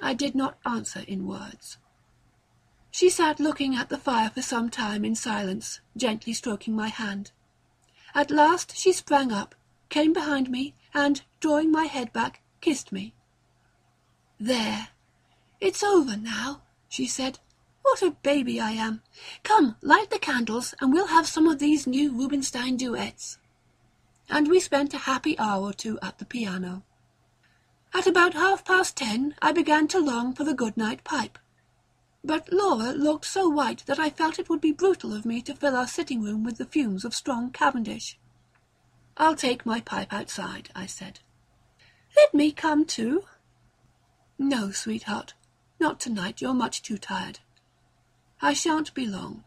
I 0.02 0.14
did 0.14 0.36
not 0.36 0.58
answer 0.66 1.04
in 1.08 1.28
words. 1.28 1.78
She 2.92 3.10
sat 3.10 3.40
looking 3.40 3.76
at 3.76 3.90
the 3.90 3.98
fire 3.98 4.30
for 4.30 4.42
some 4.42 4.70
time 4.70 5.06
in 5.06 5.16
silence, 5.16 5.80
gently 5.96 6.34
stroking 6.34 6.76
my 6.76 6.88
hand. 6.88 7.32
At 8.16 8.32
last 8.32 8.76
she 8.76 8.92
sprang 8.92 9.32
up, 9.32 9.56
came 9.90 10.14
behind 10.14 10.50
me, 10.50 10.74
and, 10.94 11.22
drawing 11.40 11.72
my 11.72 11.86
head 11.86 12.12
back, 12.12 12.42
kissed 12.62 12.92
me. 12.92 13.14
There, 14.40 14.90
it's 15.60 15.84
over 15.84 16.18
now, 16.18 16.64
she 16.90 17.06
said. 17.06 17.40
What 17.84 18.02
a 18.02 18.12
baby 18.12 18.60
I 18.60 18.72
am! 18.72 19.02
Come, 19.44 19.78
light 19.82 20.10
the 20.10 20.20
candles, 20.20 20.76
and 20.82 20.92
we'll 20.92 21.08
have 21.08 21.28
some 21.28 21.48
of 21.48 21.60
these 21.60 21.88
new 21.88 22.12
Rubinstein 22.12 22.76
duets. 22.76 23.38
And 24.30 24.48
we 24.48 24.60
spent 24.60 24.94
a 24.94 25.00
happy 25.00 25.40
hour 25.40 25.70
or 25.70 25.74
two 25.74 25.98
at 26.02 26.20
the 26.20 26.26
piano. 26.26 26.84
At 27.94 28.06
about 28.06 28.34
half 28.34 28.66
past 28.66 28.98
ten 28.98 29.36
I 29.42 29.52
began 29.52 29.88
to 29.90 30.00
long 30.00 30.34
for 30.34 30.44
the 30.44 30.54
good-night 30.54 31.04
pipe. 31.04 31.40
But 32.24 32.52
Laura 32.52 32.92
looked 32.92 33.26
so 33.26 33.48
white 33.48 33.86
that 33.86 33.98
I 33.98 34.10
felt 34.10 34.38
it 34.38 34.50
would 34.50 34.62
be 34.62 34.72
brutal 34.72 35.14
of 35.14 35.26
me 35.26 35.42
to 35.44 35.56
fill 35.56 35.76
our 35.76 35.88
sitting-room 35.88 36.44
with 36.44 36.58
the 36.58 36.66
fumes 36.66 37.06
of 37.06 37.16
strong 37.16 37.50
Cavendish. 37.50 38.20
I'll 39.18 39.36
take 39.36 39.66
my 39.66 39.80
pipe 39.80 40.14
outside, 40.14 40.70
I 40.76 40.86
said. 40.86 41.22
Let 42.16 42.34
me 42.34 42.52
come 42.52 42.86
too. 42.86 43.24
No, 44.38 44.72
sweetheart, 44.72 45.34
not 45.80 46.00
tonight, 46.00 46.42
you're 46.42 46.54
much 46.54 46.82
too 46.82 46.98
tired. 46.98 47.40
I 48.42 48.54
shan't 48.54 48.94
be 48.94 49.06
long. 49.06 49.44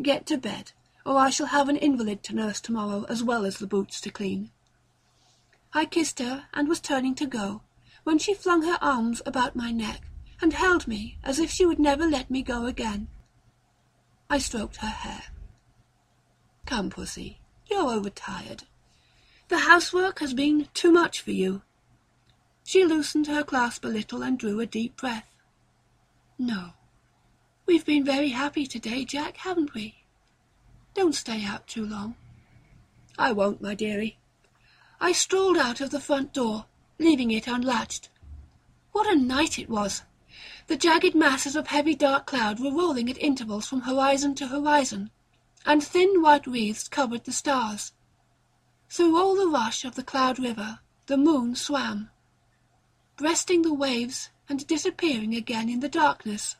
Get 0.00 0.26
to 0.26 0.38
bed, 0.38 0.72
or 1.04 1.18
I 1.18 1.30
shall 1.30 1.46
have 1.46 1.68
an 1.68 1.76
invalid 1.76 2.22
to 2.24 2.34
nurse 2.34 2.60
tomorrow 2.60 3.04
as 3.08 3.22
well 3.22 3.44
as 3.44 3.58
the 3.58 3.66
boots 3.66 4.00
to 4.02 4.10
clean. 4.10 4.50
I 5.72 5.84
kissed 5.84 6.18
her 6.20 6.46
and 6.52 6.68
was 6.68 6.80
turning 6.80 7.14
to 7.16 7.26
go, 7.26 7.62
when 8.04 8.18
she 8.18 8.34
flung 8.34 8.62
her 8.62 8.78
arms 8.80 9.22
about 9.26 9.56
my 9.56 9.72
neck 9.72 10.02
and 10.40 10.52
held 10.52 10.86
me 10.86 11.18
as 11.24 11.38
if 11.38 11.50
she 11.50 11.66
would 11.66 11.78
never 11.78 12.06
let 12.06 12.30
me 12.30 12.42
go 12.42 12.66
again. 12.66 13.08
I 14.28 14.38
stroked 14.38 14.76
her 14.76 14.88
hair. 14.88 15.22
Come, 16.66 16.90
pussy, 16.90 17.40
you're 17.66 17.90
overtired. 17.90 18.64
The 19.48 19.58
housework 19.58 20.20
has 20.20 20.34
been 20.34 20.68
too 20.74 20.90
much 20.90 21.20
for 21.20 21.32
you. 21.32 21.62
She 22.64 22.84
loosened 22.84 23.26
her 23.26 23.42
clasp 23.42 23.84
a 23.84 23.88
little 23.88 24.22
and 24.22 24.38
drew 24.38 24.60
a 24.60 24.66
deep 24.66 24.96
breath. 24.96 25.33
No. 26.38 26.72
We've 27.66 27.84
been 27.84 28.04
very 28.04 28.30
happy 28.30 28.66
today, 28.66 29.04
Jack, 29.04 29.38
haven't 29.38 29.72
we? 29.72 30.04
Don't 30.94 31.14
stay 31.14 31.44
out 31.44 31.66
too 31.66 31.86
long. 31.86 32.16
I 33.16 33.32
won't, 33.32 33.62
my 33.62 33.74
dearie. 33.74 34.18
I 35.00 35.12
strolled 35.12 35.56
out 35.56 35.80
of 35.80 35.90
the 35.90 36.00
front 36.00 36.32
door, 36.32 36.66
leaving 36.98 37.30
it 37.30 37.46
unlatched. 37.46 38.08
What 38.92 39.06
a 39.06 39.16
night 39.16 39.58
it 39.58 39.68
was! 39.68 40.02
The 40.66 40.76
jagged 40.76 41.14
masses 41.14 41.54
of 41.54 41.68
heavy 41.68 41.94
dark 41.94 42.26
cloud 42.26 42.58
were 42.58 42.70
rolling 42.70 43.08
at 43.08 43.18
intervals 43.18 43.66
from 43.66 43.82
horizon 43.82 44.34
to 44.36 44.48
horizon, 44.48 45.10
and 45.64 45.82
thin 45.82 46.20
white 46.22 46.46
wreaths 46.46 46.88
covered 46.88 47.24
the 47.24 47.32
stars. 47.32 47.92
Through 48.88 49.16
all 49.16 49.36
the 49.36 49.48
rush 49.48 49.84
of 49.84 49.94
the 49.94 50.02
cloud 50.02 50.38
river 50.38 50.80
the 51.06 51.16
moon 51.16 51.54
swam, 51.54 52.10
breasting 53.16 53.62
the 53.62 53.74
waves 53.74 54.30
and 54.48 54.66
disappearing 54.66 55.34
again 55.34 55.68
in 55.68 55.80
the 55.80 55.88
darkness. 55.88 56.56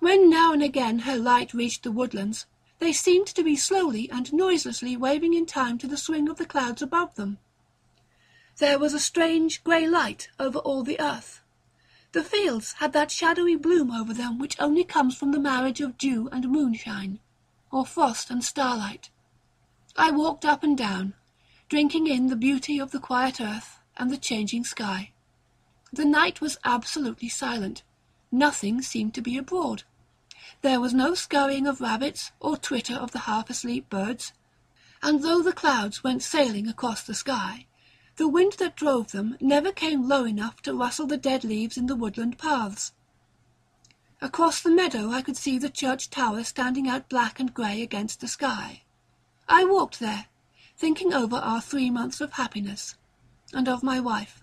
When 0.00 0.28
now 0.28 0.52
and 0.52 0.62
again 0.62 1.00
her 1.00 1.16
light 1.16 1.54
reached 1.54 1.82
the 1.82 1.92
woodlands, 1.92 2.46
they 2.78 2.92
seemed 2.92 3.28
to 3.28 3.44
be 3.44 3.54
slowly 3.54 4.10
and 4.10 4.32
noiselessly 4.32 4.96
waving 4.96 5.34
in 5.34 5.46
time 5.46 5.78
to 5.78 5.86
the 5.86 5.96
swing 5.96 6.28
of 6.28 6.38
the 6.38 6.44
clouds 6.44 6.82
above 6.82 7.14
them. 7.14 7.38
There 8.58 8.78
was 8.78 8.92
a 8.92 8.98
strange 8.98 9.62
grey 9.62 9.86
light 9.86 10.28
over 10.38 10.58
all 10.58 10.82
the 10.82 11.00
earth. 11.00 11.40
The 12.10 12.24
fields 12.24 12.74
had 12.74 12.92
that 12.92 13.10
shadowy 13.10 13.56
bloom 13.56 13.90
over 13.90 14.12
them 14.12 14.38
which 14.38 14.60
only 14.60 14.84
comes 14.84 15.16
from 15.16 15.32
the 15.32 15.38
marriage 15.38 15.80
of 15.80 15.96
dew 15.96 16.28
and 16.32 16.50
moonshine, 16.50 17.20
or 17.70 17.86
frost 17.86 18.30
and 18.30 18.42
starlight. 18.44 19.08
I 19.96 20.10
walked 20.10 20.44
up 20.44 20.62
and 20.62 20.76
down, 20.76 21.14
drinking 21.68 22.08
in 22.08 22.26
the 22.26 22.36
beauty 22.36 22.78
of 22.78 22.90
the 22.90 22.98
quiet 22.98 23.40
earth 23.40 23.78
and 23.96 24.10
the 24.10 24.18
changing 24.18 24.64
sky. 24.64 25.11
The 25.94 26.04
night 26.06 26.40
was 26.40 26.56
absolutely 26.64 27.28
silent. 27.28 27.82
Nothing 28.30 28.80
seemed 28.80 29.12
to 29.12 29.20
be 29.20 29.36
abroad. 29.36 29.82
There 30.62 30.80
was 30.80 30.94
no 30.94 31.14
scurrying 31.14 31.66
of 31.66 31.82
rabbits 31.82 32.32
or 32.40 32.56
twitter 32.56 32.94
of 32.94 33.10
the 33.10 33.20
half-asleep 33.20 33.90
birds, 33.90 34.32
and 35.02 35.22
though 35.22 35.42
the 35.42 35.52
clouds 35.52 36.02
went 36.02 36.22
sailing 36.22 36.66
across 36.66 37.02
the 37.02 37.12
sky, 37.12 37.66
the 38.16 38.26
wind 38.26 38.54
that 38.54 38.74
drove 38.74 39.12
them 39.12 39.36
never 39.38 39.70
came 39.70 40.08
low 40.08 40.24
enough 40.24 40.62
to 40.62 40.74
rustle 40.74 41.06
the 41.06 41.18
dead 41.18 41.44
leaves 41.44 41.76
in 41.76 41.86
the 41.86 41.96
woodland 41.96 42.38
paths. 42.38 42.94
Across 44.22 44.62
the 44.62 44.70
meadow 44.70 45.10
I 45.10 45.20
could 45.20 45.36
see 45.36 45.58
the 45.58 45.68
church 45.68 46.08
tower 46.08 46.42
standing 46.42 46.88
out 46.88 47.10
black 47.10 47.38
and 47.38 47.52
grey 47.52 47.82
against 47.82 48.20
the 48.20 48.28
sky. 48.28 48.84
I 49.46 49.66
walked 49.66 50.00
there, 50.00 50.26
thinking 50.74 51.12
over 51.12 51.36
our 51.36 51.60
three 51.60 51.90
months 51.90 52.22
of 52.22 52.32
happiness, 52.32 52.94
and 53.52 53.68
of 53.68 53.82
my 53.82 54.00
wife 54.00 54.41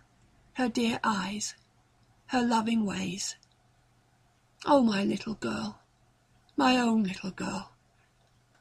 her 0.60 0.68
dear 0.68 1.00
eyes, 1.06 1.56
her 2.26 2.42
loving 2.42 2.86
ways. 2.86 3.38
Oh, 4.66 4.84
my 4.84 5.06
little 5.06 5.36
girl, 5.36 5.80
my 6.58 6.76
own 6.76 7.04
little 7.04 7.32
girl, 7.32 7.72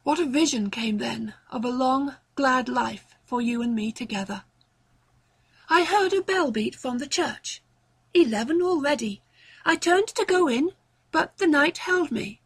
what 0.05 0.21
a 0.21 0.25
vision 0.25 0.71
came 0.71 0.99
then 0.99 1.35
of 1.51 1.65
a 1.65 1.71
long, 1.71 2.15
glad 2.37 2.69
life 2.69 3.17
for 3.25 3.43
you 3.43 3.63
and 3.63 3.75
me 3.75 3.91
together. 3.91 4.45
I 5.69 5.83
heard 5.83 6.13
a 6.13 6.23
bell 6.23 6.53
beat 6.53 6.77
from 6.77 6.99
the 6.99 7.09
church. 7.09 7.65
Eleven 8.15 8.63
already. 8.63 9.21
I 9.65 9.75
turned 9.75 10.07
to 10.07 10.25
go 10.25 10.47
in, 10.47 10.71
but 11.11 11.39
the 11.39 11.49
night 11.49 11.79
held 11.79 12.13
me. 12.13 12.41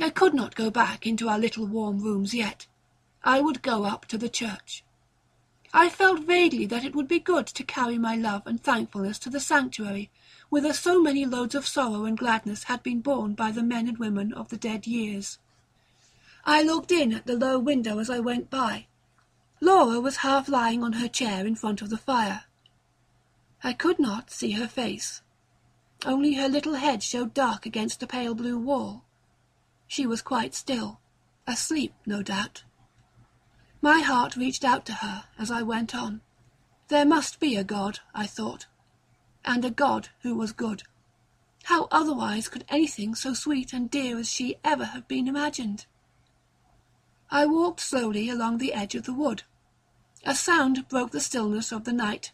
I 0.00 0.10
could 0.10 0.32
not 0.32 0.54
go 0.54 0.70
back 0.70 1.08
into 1.08 1.28
our 1.28 1.40
little 1.40 1.66
warm 1.66 1.98
rooms 1.98 2.34
yet. 2.34 2.68
I 3.24 3.40
would 3.40 3.62
go 3.62 3.82
up 3.82 4.06
to 4.06 4.16
the 4.16 4.28
church. 4.28 4.84
I 5.78 5.90
felt 5.90 6.20
vaguely 6.20 6.64
that 6.64 6.86
it 6.86 6.94
would 6.94 7.06
be 7.06 7.18
good 7.18 7.46
to 7.48 7.62
carry 7.62 7.98
my 7.98 8.16
love 8.16 8.46
and 8.46 8.58
thankfulness 8.58 9.18
to 9.18 9.28
the 9.28 9.40
sanctuary, 9.40 10.10
whither 10.48 10.72
so 10.72 11.02
many 11.02 11.26
loads 11.26 11.54
of 11.54 11.66
sorrow 11.66 12.06
and 12.06 12.16
gladness 12.16 12.62
had 12.62 12.82
been 12.82 13.02
borne 13.02 13.34
by 13.34 13.50
the 13.50 13.62
men 13.62 13.86
and 13.86 13.98
women 13.98 14.32
of 14.32 14.48
the 14.48 14.56
dead 14.56 14.86
years. 14.86 15.38
I 16.46 16.62
looked 16.62 16.90
in 16.90 17.12
at 17.12 17.26
the 17.26 17.36
low 17.36 17.58
window 17.58 17.98
as 17.98 18.08
I 18.08 18.20
went 18.20 18.48
by. 18.48 18.86
Laura 19.60 20.00
was 20.00 20.24
half 20.24 20.48
lying 20.48 20.82
on 20.82 20.94
her 20.94 21.08
chair 21.08 21.46
in 21.46 21.56
front 21.56 21.82
of 21.82 21.90
the 21.90 21.98
fire. 21.98 22.44
I 23.62 23.74
could 23.74 23.98
not 23.98 24.30
see 24.30 24.52
her 24.52 24.68
face. 24.68 25.20
Only 26.06 26.36
her 26.36 26.48
little 26.48 26.76
head 26.76 27.02
showed 27.02 27.34
dark 27.34 27.66
against 27.66 28.00
the 28.00 28.06
pale 28.06 28.34
blue 28.34 28.58
wall. 28.58 29.04
She 29.86 30.06
was 30.06 30.22
quite 30.22 30.54
still, 30.54 31.00
asleep, 31.46 31.92
no 32.06 32.22
doubt. 32.22 32.62
My 33.86 34.00
heart 34.00 34.34
reached 34.34 34.64
out 34.64 34.84
to 34.86 34.94
her 34.94 35.26
as 35.38 35.48
I 35.48 35.62
went 35.62 35.94
on. 35.94 36.20
There 36.88 37.06
must 37.06 37.38
be 37.38 37.54
a 37.54 37.62
God, 37.62 38.00
I 38.12 38.26
thought, 38.26 38.66
and 39.44 39.64
a 39.64 39.70
God 39.70 40.08
who 40.22 40.34
was 40.34 40.50
good. 40.50 40.82
How 41.62 41.86
otherwise 41.92 42.48
could 42.48 42.64
anything 42.68 43.14
so 43.14 43.32
sweet 43.32 43.72
and 43.72 43.88
dear 43.88 44.18
as 44.18 44.28
she 44.28 44.56
ever 44.64 44.86
have 44.86 45.06
been 45.06 45.28
imagined? 45.28 45.86
I 47.30 47.46
walked 47.46 47.78
slowly 47.78 48.28
along 48.28 48.58
the 48.58 48.72
edge 48.74 48.96
of 48.96 49.04
the 49.04 49.14
wood. 49.14 49.44
A 50.24 50.34
sound 50.34 50.88
broke 50.88 51.12
the 51.12 51.20
stillness 51.20 51.70
of 51.70 51.84
the 51.84 51.92
night. 51.92 52.32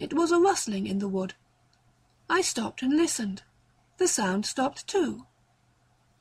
It 0.00 0.14
was 0.14 0.32
a 0.32 0.40
rustling 0.40 0.88
in 0.88 0.98
the 0.98 1.06
wood. 1.06 1.34
I 2.28 2.40
stopped 2.40 2.82
and 2.82 2.96
listened. 2.96 3.44
The 3.98 4.08
sound 4.08 4.44
stopped 4.44 4.88
too. 4.88 5.26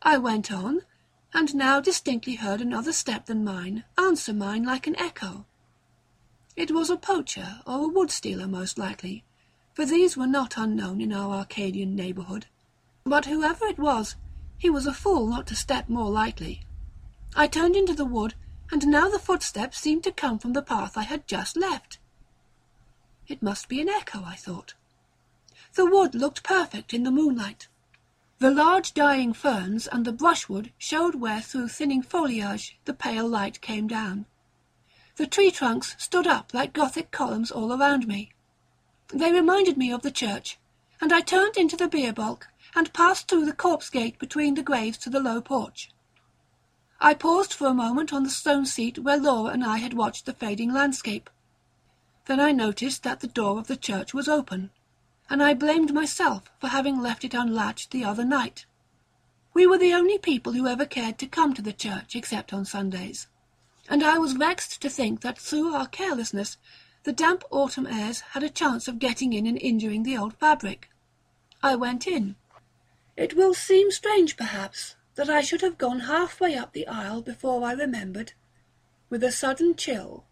I 0.04 0.20
went 0.20 0.52
on, 0.52 0.84
and 1.36 1.54
now 1.54 1.82
distinctly 1.82 2.36
heard 2.36 2.62
another 2.62 2.94
step 2.94 3.26
than 3.26 3.44
mine 3.44 3.84
answer 3.98 4.34
mine 4.34 4.64
like 4.64 4.88
an 4.88 4.98
echo. 4.98 5.46
It 6.56 6.72
was 6.72 6.90
a 6.90 6.96
poacher 6.96 7.60
or 7.68 7.84
a 7.84 7.88
wood 7.90 8.10
stealer 8.10 8.48
most 8.48 8.78
likely, 8.78 9.26
for 9.74 9.86
these 9.86 10.16
were 10.16 10.28
not 10.28 10.56
unknown 10.56 11.02
in 11.02 11.12
our 11.12 11.36
Arcadian 11.36 11.94
neighbourhood. 11.94 12.46
But 13.04 13.26
whoever 13.26 13.66
it 13.66 13.78
was, 13.78 14.16
he 14.58 14.70
was 14.70 14.88
a 14.88 14.94
fool 14.94 15.28
not 15.28 15.46
to 15.48 15.56
step 15.58 15.90
more 15.90 16.10
lightly. 16.10 16.62
I 17.36 17.48
turned 17.48 17.76
into 17.76 17.94
the 17.94 18.06
wood, 18.06 18.36
and 18.72 18.88
now 18.88 19.10
the 19.10 19.20
footsteps 19.20 19.78
seemed 19.78 20.06
to 20.06 20.14
come 20.14 20.40
from 20.40 20.54
the 20.54 20.62
path 20.62 20.98
I 20.98 21.04
had 21.04 21.28
just 21.28 21.58
left. 21.58 22.00
It 23.28 23.44
must 23.44 23.68
be 23.68 23.82
an 23.82 23.90
echo, 23.90 24.24
I 24.24 24.36
thought. 24.36 24.74
The 25.74 25.86
wood 25.86 26.16
looked 26.16 26.44
perfect 26.44 26.94
in 26.94 27.04
the 27.04 27.12
moonlight. 27.12 27.68
The 28.40 28.52
large 28.52 28.94
dying 28.94 29.32
ferns 29.32 29.88
and 29.88 30.04
the 30.04 30.12
brushwood 30.12 30.74
showed 30.78 31.16
where 31.16 31.40
through 31.40 31.70
thinning 31.70 32.02
foliage 32.02 32.78
the 32.84 32.94
pale 32.94 33.28
light 33.28 33.62
came 33.62 33.88
down. 33.88 34.26
The 35.16 35.26
tree 35.26 35.52
trunks 35.52 35.96
stood 35.98 36.28
up 36.28 36.54
like 36.54 36.74
Gothic 36.74 37.12
columns 37.12 37.50
all 37.50 37.72
around 37.72 38.08
me. 38.08 38.34
They 39.08 39.32
reminded 39.32 39.78
me 39.78 39.90
of 39.92 40.02
the 40.02 40.12
church, 40.12 40.60
and 41.00 41.14
I 41.14 41.22
turned 41.22 41.56
into 41.56 41.78
the 41.78 41.88
bier 41.88 42.12
balk 42.12 42.48
and 42.76 42.92
passed 42.92 43.30
through 43.30 43.46
the 43.46 43.54
corpse 43.54 43.90
gate 43.90 44.20
between 44.20 44.56
the 44.56 44.64
graves 44.64 44.98
to 45.00 45.10
the 45.10 45.22
low 45.22 45.40
porch. 45.40 45.92
I 47.00 47.14
paused 47.14 47.54
for 47.54 47.68
a 47.68 47.74
moment 47.74 48.12
on 48.12 48.24
the 48.24 48.30
stone 48.30 48.66
seat 48.66 49.00
where 49.00 49.18
Laura 49.18 49.54
and 49.54 49.64
I 49.64 49.78
had 49.78 49.94
watched 49.94 50.26
the 50.26 50.34
fading 50.34 50.74
landscape. 50.74 51.30
Then 52.26 52.42
I 52.42 52.52
noticed 52.52 53.04
that 53.04 53.22
the 53.22 53.28
door 53.28 53.60
of 53.60 53.68
the 53.68 53.78
church 53.78 54.14
was 54.14 54.28
open, 54.28 54.72
and 55.30 55.42
I 55.42 55.54
blamed 55.54 55.94
myself 55.94 56.52
for 56.60 56.68
having 56.68 57.02
left 57.02 57.24
it 57.24 57.34
unlatched 57.34 57.92
the 57.92 58.04
other 58.04 58.26
night. 58.26 58.66
We 59.54 59.66
were 59.66 59.78
the 59.78 59.94
only 59.94 60.18
people 60.18 60.54
who 60.54 60.68
ever 60.68 60.86
cared 60.86 61.18
to 61.20 61.28
come 61.28 61.54
to 61.54 61.62
the 61.62 61.74
church 61.74 62.16
except 62.16 62.54
on 62.54 62.66
Sundays, 62.66 63.28
and 63.90 64.04
I 64.04 64.18
was 64.18 64.34
vexed 64.34 64.82
to 64.82 64.90
think 64.90 65.22
that 65.22 65.38
through 65.38 65.74
our 65.74 65.88
carelessness 65.88 66.58
the 67.04 67.14
damp 67.14 67.44
autumn 67.52 67.88
airs 67.88 68.20
had 68.32 68.44
a 68.44 68.50
chance 68.50 68.88
of 68.88 69.00
getting 69.00 69.34
in 69.34 69.46
and 69.46 69.62
injuring 69.62 70.04
the 70.04 70.18
old 70.18 70.34
fabric. 70.38 70.90
I 71.62 71.76
went 71.76 72.08
in. 72.08 72.36
It 73.16 73.36
will 73.36 73.54
seem 73.54 73.92
strange, 73.92 74.36
perhaps, 74.36 74.96
that 75.16 75.30
I 75.30 75.42
should 75.42 75.62
have 75.62 75.78
gone 75.78 76.02
half-way 76.02 76.56
up 76.56 76.74
the 76.74 76.88
aisle 76.88 77.22
before 77.22 77.64
I 77.64 77.74
remembered, 77.74 78.34
with 79.10 79.24
a 79.24 79.32
sudden 79.32 79.76
chill, 79.76 80.26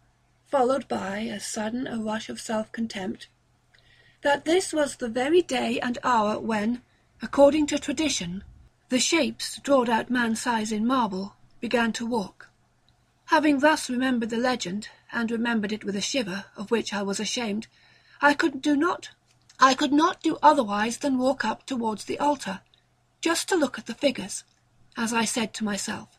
followed 0.48 0.88
by 0.88 1.22
as 1.22 1.46
sudden 1.46 1.88
a 1.88 2.00
rush 2.00 2.28
of 2.28 2.42
self-contempt, 2.42 3.30
that 4.24 4.46
this 4.46 4.74
was 4.74 4.96
the 4.96 5.10
very 5.10 5.42
day 5.42 5.80
and 5.80 5.98
hour 6.04 6.40
when, 6.40 6.82
according 7.22 7.68
to 7.68 7.78
tradition, 7.78 8.44
the 8.90 9.00
shapes 9.00 9.60
drawed 9.60 9.90
out 9.90 10.10
man-size 10.10 10.72
in 10.72 10.88
marble 10.88 11.36
began 11.60 11.92
to 11.94 12.06
walk. 12.06 12.50
Having 13.26 13.60
thus 13.60 13.90
remembered 13.90 14.30
the 14.30 14.38
legend, 14.38 14.90
and 15.12 15.30
remembered 15.30 15.72
it 15.72 15.84
with 15.84 15.96
a 15.96 16.02
shiver 16.02 16.46
of 16.56 16.72
which 16.72 16.94
I 16.94 17.04
was 17.04 17.20
ashamed, 17.20 17.68
I 18.22 18.34
could 18.34 18.62
do 18.62 18.76
not 18.76 19.10
I 19.60 19.76
could 19.76 19.94
not 19.94 20.22
do 20.22 20.38
otherwise 20.42 20.98
than 20.98 21.18
walk 21.18 21.46
up 21.46 21.66
towards 21.66 22.06
the 22.06 22.20
altar, 22.20 22.62
just 23.22 23.48
to 23.50 23.56
look 23.56 23.78
at 23.78 23.86
the 23.86 23.94
figures, 23.94 24.44
as 24.98 25.14
I 25.14 25.26
said 25.26 25.54
to 25.54 25.64
myself. 25.64 26.18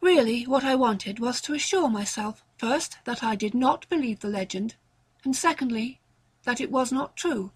Really 0.00 0.44
what 0.44 0.64
I 0.64 0.74
wanted 0.74 1.18
was 1.18 1.40
to 1.42 1.54
assure 1.54 1.88
myself, 1.88 2.44
first 2.56 2.98
that 3.04 3.24
I 3.24 3.34
did 3.34 3.52
not 3.52 3.88
believe 3.88 4.20
the 4.20 4.28
legend, 4.28 4.76
and 5.24 5.34
secondly 5.34 6.00
that 6.46 6.60
it 6.60 6.70
was 6.70 6.90
not 6.90 7.16
true. 7.16 7.50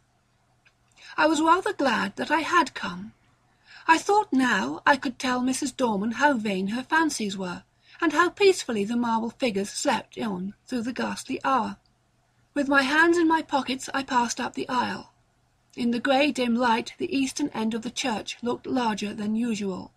I 1.16 1.26
was 1.26 1.40
rather 1.40 1.72
glad 1.72 2.16
that 2.16 2.30
I 2.30 2.40
had 2.40 2.74
come. 2.74 3.12
I 3.88 3.96
thought 3.96 4.32
now 4.32 4.82
I 4.84 4.96
could 4.96 5.18
tell 5.18 5.40
Mrs. 5.40 5.74
Dorman 5.74 6.12
how 6.12 6.34
vain 6.34 6.68
her 6.68 6.82
fancies 6.82 7.36
were, 7.38 7.62
and 8.00 8.12
how 8.12 8.30
peacefully 8.30 8.84
the 8.84 8.96
marble 8.96 9.30
figures 9.30 9.70
slept 9.70 10.18
on 10.18 10.54
through 10.66 10.82
the 10.82 10.92
ghastly 10.92 11.40
hour. 11.44 11.76
With 12.52 12.68
my 12.68 12.82
hands 12.82 13.16
in 13.16 13.28
my 13.28 13.42
pockets 13.42 13.88
I 13.94 14.02
passed 14.02 14.40
up 14.40 14.54
the 14.54 14.68
aisle. 14.68 15.12
In 15.76 15.92
the 15.92 16.00
grey 16.00 16.32
dim 16.32 16.56
light 16.56 16.94
the 16.98 17.16
eastern 17.16 17.48
end 17.50 17.74
of 17.74 17.82
the 17.82 17.90
church 17.90 18.38
looked 18.42 18.66
larger 18.66 19.14
than 19.14 19.36
usual, 19.36 19.92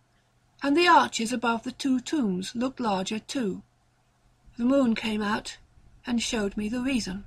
and 0.61 0.77
the 0.77 0.87
arches 0.87 1.33
above 1.33 1.63
the 1.63 1.71
two 1.71 1.99
tombs 1.99 2.55
looked 2.55 2.79
larger 2.79 3.17
too. 3.17 3.63
The 4.57 4.65
moon 4.65 4.93
came 4.93 5.21
out 5.21 5.57
and 6.05 6.21
showed 6.21 6.55
me 6.55 6.69
the 6.69 6.81
reason. 6.81 7.25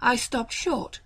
I 0.00 0.16
stopped 0.16 0.52
short. 0.52 1.00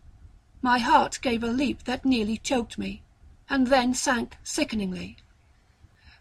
My 0.61 0.79
heart 0.79 1.19
gave 1.23 1.43
a 1.43 1.49
leap 1.49 1.85
that 1.85 2.05
nearly 2.05 2.37
choked 2.37 2.79
me, 2.79 3.03
and 3.49 3.69
then 3.69 3.95
sank 3.95 4.37
sickeningly. 4.43 5.17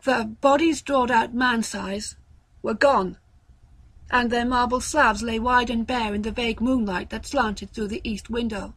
The 0.03 0.35
bodies 0.39 0.81
drawed 0.81 1.11
out 1.11 1.33
man-size 1.33 2.15
were 2.63 2.73
gone, 2.73 3.17
and 4.09 4.29
their 4.29 4.45
marble 4.45 4.81
slabs 4.81 5.21
lay 5.21 5.39
wide 5.39 5.69
and 5.69 5.85
bare 5.85 6.13
in 6.13 6.21
the 6.21 6.31
vague 6.31 6.61
moonlight 6.61 7.09
that 7.09 7.25
slanted 7.25 7.71
through 7.71 7.89
the 7.89 8.01
east 8.03 8.29
window. 8.29 8.73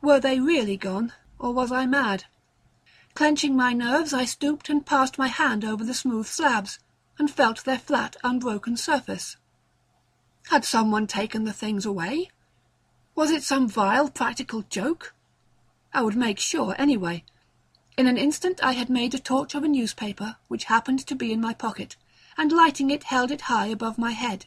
Were 0.00 0.20
they 0.20 0.40
really 0.40 0.76
gone, 0.76 1.12
or 1.38 1.52
was 1.52 1.72
I 1.72 1.86
mad? 1.86 2.24
Clenching 3.14 3.56
my 3.56 3.72
nerves, 3.72 4.14
I 4.14 4.24
stooped 4.24 4.68
and 4.68 4.86
passed 4.86 5.18
my 5.18 5.28
hand 5.28 5.64
over 5.64 5.84
the 5.84 5.94
smooth 5.94 6.26
slabs, 6.26 6.78
and 7.18 7.30
felt 7.30 7.64
their 7.64 7.78
flat, 7.78 8.16
unbroken 8.22 8.76
surface. 8.76 9.36
Had 10.50 10.64
some 10.64 10.90
one 10.90 11.06
taken 11.06 11.44
the 11.44 11.52
things 11.52 11.84
away? 11.84 12.30
Was 13.18 13.32
it 13.32 13.42
some 13.42 13.66
vile 13.66 14.10
practical 14.10 14.62
joke? 14.70 15.12
I 15.92 16.02
would 16.02 16.14
make 16.14 16.38
sure 16.38 16.76
anyway. 16.78 17.24
In 17.96 18.06
an 18.06 18.16
instant 18.16 18.62
I 18.62 18.74
had 18.74 18.88
made 18.88 19.12
a 19.12 19.18
torch 19.18 19.56
of 19.56 19.64
a 19.64 19.68
newspaper 19.68 20.36
which 20.46 20.66
happened 20.66 21.04
to 21.08 21.16
be 21.16 21.32
in 21.32 21.40
my 21.40 21.52
pocket, 21.52 21.96
and 22.36 22.52
lighting 22.52 22.92
it 22.92 23.02
held 23.02 23.32
it 23.32 23.50
high 23.50 23.66
above 23.66 23.98
my 23.98 24.12
head. 24.12 24.46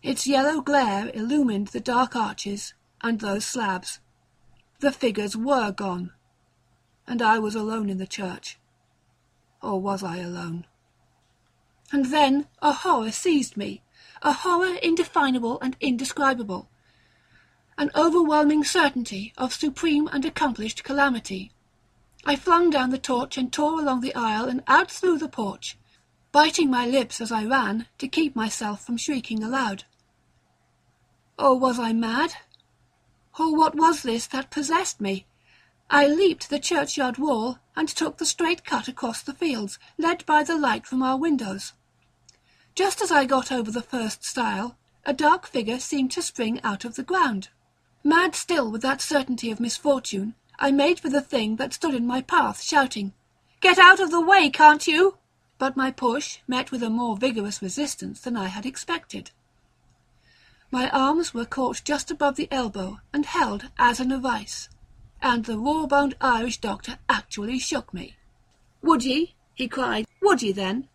Its 0.00 0.28
yellow 0.28 0.60
glare 0.60 1.10
illumined 1.12 1.68
the 1.72 1.80
dark 1.80 2.14
arches 2.14 2.72
and 3.00 3.18
those 3.18 3.44
slabs. 3.44 3.98
The 4.78 4.92
figures 4.92 5.36
were 5.36 5.72
gone, 5.72 6.12
and 7.04 7.20
I 7.20 7.40
was 7.40 7.56
alone 7.56 7.90
in 7.90 7.98
the 7.98 8.06
church. 8.06 8.60
Or 9.60 9.80
was 9.80 10.04
I 10.04 10.18
alone? 10.18 10.66
And 11.90 12.12
then 12.12 12.46
a 12.60 12.70
horror 12.70 13.10
seized 13.10 13.56
me, 13.56 13.82
a 14.22 14.32
horror 14.32 14.76
indefinable 14.80 15.60
and 15.60 15.76
indescribable, 15.80 16.68
an 17.82 17.90
overwhelming 17.96 18.62
certainty 18.62 19.32
of 19.36 19.52
supreme 19.52 20.08
and 20.12 20.24
accomplished 20.24 20.84
calamity. 20.84 21.50
I 22.24 22.36
flung 22.36 22.70
down 22.70 22.90
the 22.90 22.96
torch 22.96 23.36
and 23.36 23.52
tore 23.52 23.80
along 23.80 24.02
the 24.02 24.14
aisle 24.14 24.48
and 24.48 24.62
out 24.68 24.88
through 24.88 25.18
the 25.18 25.28
porch, 25.28 25.76
biting 26.30 26.70
my 26.70 26.86
lips 26.86 27.20
as 27.20 27.32
I 27.32 27.44
ran 27.44 27.88
to 27.98 28.06
keep 28.06 28.36
myself 28.36 28.86
from 28.86 28.96
shrieking 28.96 29.42
aloud. 29.42 29.82
Oh, 31.36 31.54
was 31.54 31.80
I 31.80 31.92
mad? 31.92 32.34
Or 33.36 33.52
what 33.52 33.74
was 33.74 34.04
this 34.04 34.28
that 34.28 34.52
possessed 34.52 35.00
me? 35.00 35.26
I 35.90 36.06
leaped 36.06 36.50
the 36.50 36.60
churchyard 36.60 37.18
wall 37.18 37.58
and 37.74 37.88
took 37.88 38.18
the 38.18 38.26
straight 38.26 38.64
cut 38.64 38.86
across 38.86 39.22
the 39.22 39.34
fields, 39.34 39.80
led 39.98 40.24
by 40.24 40.44
the 40.44 40.56
light 40.56 40.86
from 40.86 41.02
our 41.02 41.16
windows. 41.16 41.72
Just 42.76 43.02
as 43.02 43.10
I 43.10 43.24
got 43.24 43.50
over 43.50 43.72
the 43.72 43.82
first 43.82 44.24
stile, 44.24 44.76
a 45.04 45.12
dark 45.12 45.48
figure 45.48 45.80
seemed 45.80 46.12
to 46.12 46.22
spring 46.22 46.60
out 46.62 46.84
of 46.84 46.94
the 46.94 47.02
ground. 47.02 47.48
Mad 48.04 48.34
still 48.34 48.68
with 48.68 48.82
that 48.82 49.00
certainty 49.00 49.50
of 49.52 49.60
misfortune, 49.60 50.34
I 50.58 50.72
made 50.72 50.98
for 50.98 51.08
the 51.08 51.20
thing 51.20 51.56
that 51.56 51.72
stood 51.72 51.94
in 51.94 52.06
my 52.06 52.20
path, 52.20 52.60
shouting, 52.60 53.12
Get 53.60 53.78
out 53.78 54.00
of 54.00 54.10
the 54.10 54.20
way, 54.20 54.50
can't 54.50 54.84
you? 54.88 55.18
but 55.56 55.76
my 55.76 55.92
push 55.92 56.38
met 56.48 56.72
with 56.72 56.82
a 56.82 56.90
more 56.90 57.16
vigorous 57.16 57.62
resistance 57.62 58.20
than 58.20 58.36
I 58.36 58.48
had 58.48 58.66
expected. 58.66 59.30
My 60.72 60.90
arms 60.90 61.32
were 61.32 61.44
caught 61.44 61.84
just 61.84 62.10
above 62.10 62.34
the 62.34 62.48
elbow 62.50 63.00
and 63.12 63.24
held 63.24 63.70
as 63.78 64.00
in 64.00 64.10
a 64.10 64.18
vice, 64.18 64.68
and 65.20 65.44
the 65.44 65.56
raw-boned 65.56 66.16
Irish 66.20 66.58
doctor 66.58 66.98
actually 67.08 67.60
shook 67.60 67.94
me. 67.94 68.16
"Would 68.82 69.04
ye?" 69.04 69.36
he 69.54 69.68
cried. 69.68 70.08
"Would 70.20 70.42
ye, 70.42 70.50
then?" 70.50 70.88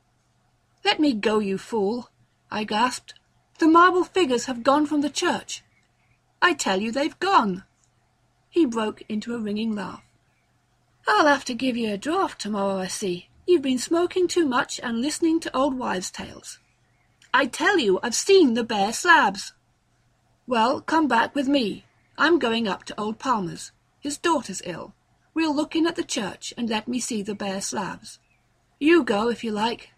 "Let 0.84 1.00
me 1.00 1.14
go, 1.14 1.40
you 1.40 1.58
fool!" 1.58 2.10
I 2.52 2.66
gasped. 2.66 3.14
"The 3.60 3.68
marble 3.68 4.04
figures 4.04 4.46
have 4.46 4.64
gone 4.64 4.86
from 4.86 5.00
the 5.00 5.10
church. 5.10 5.64
I 6.42 6.54
tell 6.54 6.82
you 6.82 6.92
they've 6.92 7.20
gone." 7.20 7.64
He 8.50 8.66
broke 8.66 9.02
into 9.10 9.36
a 9.36 9.40
ringing 9.40 9.76
laugh. 9.76 10.04
"I'll 11.08 11.28
have 11.28 11.46
to 11.46 11.54
give 11.54 11.78
you 11.78 11.94
a 11.94 11.98
draught 11.98 12.38
to 12.40 12.50
morrow, 12.50 12.80
I 12.80 12.88
see. 12.88 13.30
You've 13.46 13.62
been 13.62 13.80
smoking 13.80 14.28
too 14.28 14.46
much 14.46 14.80
and 14.82 15.02
listening 15.02 15.40
to 15.42 15.56
old 15.56 15.78
wives' 15.78 16.12
tales. 16.12 16.60
I 17.34 17.46
tell 17.46 17.80
you, 17.80 18.00
I've 18.04 18.16
seen 18.16 18.54
the 18.54 18.64
bare 18.64 18.92
slabs. 18.92 19.54
Well, 20.46 20.82
come 20.82 21.08
back 21.08 21.36
with 21.36 21.48
me. 21.48 21.86
I'm 22.18 22.40
going 22.40 22.68
up 22.68 22.84
to 22.86 23.00
old 23.00 23.20
Palmer's. 23.20 23.72
His 24.00 24.18
daughter's 24.18 24.62
ill. 24.66 24.94
We'll 25.34 25.56
look 25.56 25.76
in 25.76 25.86
at 25.86 25.96
the 25.96 26.04
church 26.04 26.54
and 26.58 26.70
let 26.70 26.88
me 26.88 27.00
see 27.00 27.22
the 27.22 27.36
bare 27.36 27.62
slabs. 27.62 28.20
You 28.80 29.04
go 29.04 29.30
if 29.30 29.44
you 29.44 29.52
like, 29.52 29.92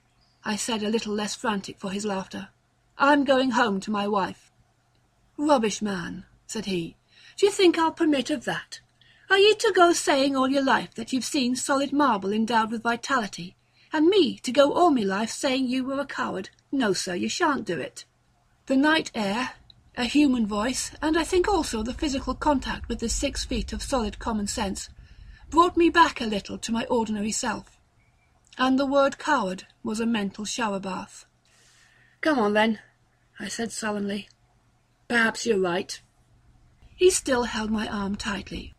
I 0.44 0.56
said 0.56 0.84
a 0.84 0.90
little 0.90 1.14
less 1.14 1.36
frantic 1.36 1.80
for 1.80 1.92
his 1.92 2.06
laughter. 2.06 2.50
I'm 2.98 3.24
going 3.24 3.52
home 3.52 3.80
to 3.82 3.92
my 3.92 4.08
wife. 4.08 4.49
Rubbish, 5.40 5.82
man, 5.82 6.26
said 6.48 6.66
he. 6.66 6.98
Do 7.38 7.46
you 7.46 7.52
think 7.54 7.78
I'll 7.78 7.94
permit 7.94 8.30
of 8.30 8.44
that? 8.44 8.82
Are 9.30 9.38
ye 9.38 9.56
to 9.56 9.72
go 9.74 9.94
saying 9.94 10.36
all 10.36 10.50
your 10.50 10.62
life 10.62 10.94
that 10.96 11.14
you've 11.14 11.24
seen 11.24 11.56
solid 11.56 11.94
marble 11.94 12.34
endowed 12.34 12.72
with 12.72 12.84
vitality, 12.84 13.56
and 13.94 14.08
me 14.08 14.38
to 14.40 14.52
go 14.52 14.74
all 14.74 14.92
my 14.92 15.04
life 15.04 15.30
saying 15.30 15.68
you 15.68 15.86
were 15.86 15.98
a 16.02 16.06
coward? 16.06 16.50
No, 16.74 16.92
sir, 16.92 17.16
you 17.16 17.30
shan't 17.30 17.64
do 17.64 17.80
it. 17.80 18.04
The 18.66 18.76
night 18.76 19.12
air, 19.16 19.52
a 19.96 20.04
human 20.04 20.46
voice, 20.46 20.92
and 21.02 21.18
I 21.18 21.24
think 21.24 21.48
also 21.48 21.84
the 21.84 21.94
physical 21.94 22.36
contact 22.36 22.90
with 22.90 23.00
the 23.00 23.08
six 23.08 23.46
feet 23.46 23.72
of 23.72 23.82
solid 23.82 24.20
common 24.20 24.48
sense, 24.48 24.90
brought 25.50 25.78
me 25.78 25.90
back 25.90 26.20
a 26.20 26.26
little 26.26 26.58
to 26.58 26.74
my 26.74 26.84
ordinary 26.88 27.32
self. 27.32 27.80
And 28.58 28.78
the 28.78 28.86
word 28.86 29.18
coward 29.18 29.68
was 29.84 30.02
a 30.02 30.06
mental 30.06 30.44
shower 30.44 30.82
bath. 30.82 31.26
Come 32.20 32.40
on, 32.40 32.52
then, 32.52 32.80
I 33.40 33.48
said 33.48 33.72
sullenly. 33.72 34.28
Perhaps 35.10 35.48
you're 35.48 35.60
right. 35.60 36.00
He 36.96 37.10
still 37.10 37.44
held 37.44 37.72
my 37.72 37.88
arm 37.88 38.16
tightly. 38.16 38.76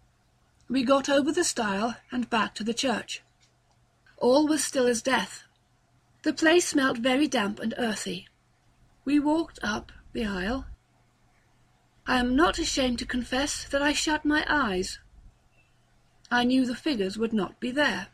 We 0.68 0.84
got 0.84 1.08
over 1.08 1.32
the 1.32 1.42
stile 1.42 1.96
and 2.12 2.30
back 2.30 2.54
to 2.54 2.64
the 2.64 2.72
church. 2.72 3.22
All 4.16 4.46
was 4.46 4.62
still 4.62 4.86
as 4.86 5.02
death. 5.02 5.42
The 6.22 6.32
place 6.32 6.68
smelt 6.68 6.98
very 6.98 7.26
damp 7.26 7.58
and 7.58 7.74
earthy. 7.76 8.28
We 9.04 9.18
walked 9.18 9.58
up 9.60 9.90
the 10.12 10.24
aisle. 10.24 10.66
I 12.06 12.20
am 12.20 12.36
not 12.36 12.60
ashamed 12.60 13.00
to 13.00 13.06
confess 13.06 13.64
that 13.64 13.82
I 13.82 13.92
shut 13.92 14.24
my 14.24 14.44
eyes. 14.48 15.00
I 16.30 16.44
knew 16.44 16.64
the 16.64 16.76
figures 16.76 17.18
would 17.18 17.32
not 17.32 17.58
be 17.58 17.72
there. 17.72 18.06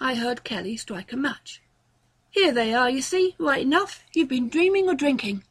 I 0.00 0.14
heard 0.14 0.42
Kelly 0.42 0.78
strike 0.78 1.12
a 1.12 1.18
match. 1.18 1.60
Here 2.30 2.52
they 2.52 2.72
are, 2.72 2.88
you 2.88 3.02
see, 3.02 3.34
right 3.38 3.60
enough. 3.60 4.04
You've 4.14 4.30
been 4.30 4.48
dreaming 4.48 4.88
or 4.88 4.94
drinking. 4.94 5.44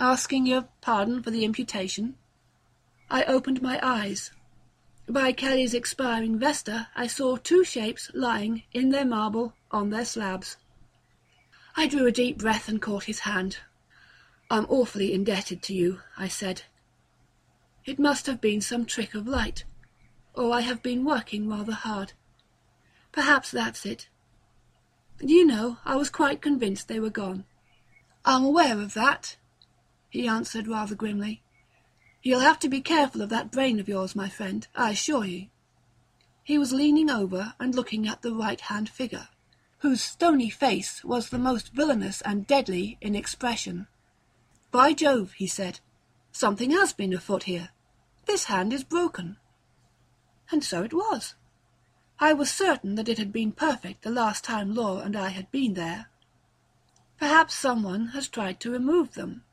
Asking 0.00 0.46
your 0.46 0.68
pardon 0.80 1.22
for 1.22 1.32
the 1.32 1.44
imputation. 1.44 2.14
I 3.10 3.24
opened 3.24 3.60
my 3.60 3.80
eyes. 3.82 4.30
By 5.08 5.32
Kelly's 5.32 5.74
expiring 5.74 6.38
vesta 6.38 6.88
I 6.94 7.08
saw 7.08 7.36
two 7.36 7.64
shapes 7.64 8.10
lying, 8.14 8.62
in 8.72 8.90
their 8.90 9.04
marble, 9.04 9.54
on 9.72 9.90
their 9.90 10.04
slabs. 10.04 10.56
I 11.76 11.88
drew 11.88 12.06
a 12.06 12.12
deep 12.12 12.38
breath 12.38 12.68
and 12.68 12.80
caught 12.80 13.04
his 13.04 13.20
hand. 13.20 13.58
I'm 14.50 14.66
awfully 14.68 15.12
indebted 15.12 15.62
to 15.62 15.74
you, 15.74 16.00
I 16.16 16.28
said. 16.28 16.62
It 17.84 17.98
must 17.98 18.26
have 18.26 18.40
been 18.40 18.60
some 18.60 18.84
trick 18.84 19.14
of 19.14 19.26
light, 19.26 19.64
or 20.34 20.52
I 20.52 20.60
have 20.60 20.82
been 20.82 21.04
working 21.04 21.48
rather 21.48 21.72
hard. 21.72 22.12
Perhaps 23.10 23.50
that's 23.50 23.84
it. 23.84 24.08
Do 25.18 25.32
you 25.32 25.44
know, 25.44 25.78
I 25.84 25.96
was 25.96 26.08
quite 26.08 26.40
convinced 26.40 26.86
they 26.86 27.00
were 27.00 27.10
gone. 27.10 27.44
I'm 28.24 28.44
aware 28.44 28.78
of 28.78 28.94
that, 28.94 29.36
he 30.08 30.26
answered 30.26 30.66
rather 30.66 30.94
grimly. 30.94 31.42
You'll 32.22 32.40
have 32.40 32.58
to 32.60 32.68
be 32.68 32.80
careful 32.80 33.22
of 33.22 33.28
that 33.30 33.52
brain 33.52 33.78
of 33.78 33.88
yours, 33.88 34.16
my 34.16 34.28
friend, 34.28 34.66
I 34.74 34.90
assure 34.90 35.24
you. 35.24 35.48
He 36.42 36.58
was 36.58 36.72
leaning 36.72 37.10
over 37.10 37.54
and 37.60 37.74
looking 37.74 38.08
at 38.08 38.22
the 38.22 38.34
right-hand 38.34 38.88
figure, 38.88 39.28
whose 39.78 40.02
stony 40.02 40.50
face 40.50 41.04
was 41.04 41.28
the 41.28 41.38
most 41.38 41.72
villainous 41.72 42.20
and 42.22 42.46
deadly 42.46 42.98
in 43.00 43.14
expression. 43.14 43.86
By 44.70 44.92
Jove, 44.92 45.32
he 45.32 45.46
said, 45.46 45.80
something 46.32 46.70
has 46.70 46.92
been 46.92 47.12
afoot 47.12 47.44
here. 47.44 47.70
This 48.26 48.44
hand 48.44 48.72
is 48.72 48.84
broken. 48.84 49.36
And 50.50 50.64
so 50.64 50.82
it 50.82 50.92
was. 50.92 51.34
I 52.20 52.32
was 52.32 52.50
certain 52.50 52.96
that 52.96 53.08
it 53.08 53.18
had 53.18 53.32
been 53.32 53.52
perfect 53.52 54.02
the 54.02 54.10
last 54.10 54.42
time 54.42 54.74
Laura 54.74 55.02
and 55.02 55.16
I 55.16 55.28
had 55.28 55.50
been 55.50 55.74
there. 55.74 56.08
Perhaps 57.18 57.54
someone 57.54 58.08
has 58.08 58.28
tried 58.28 58.58
to 58.60 58.70
remove 58.70 59.14
them, 59.14 59.44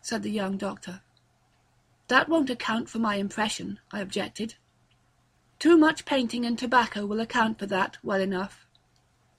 said 0.00 0.22
the 0.22 0.30
young 0.30 0.56
doctor. 0.56 1.02
That 2.08 2.28
won't 2.28 2.50
account 2.50 2.88
for 2.88 2.98
my 2.98 3.16
impression, 3.16 3.78
I 3.92 4.00
objected. 4.00 4.54
Too 5.58 5.76
much 5.76 6.04
painting 6.04 6.44
and 6.44 6.58
tobacco 6.58 7.06
will 7.06 7.20
account 7.20 7.58
for 7.58 7.66
that 7.66 7.98
well 8.02 8.20
enough. 8.20 8.66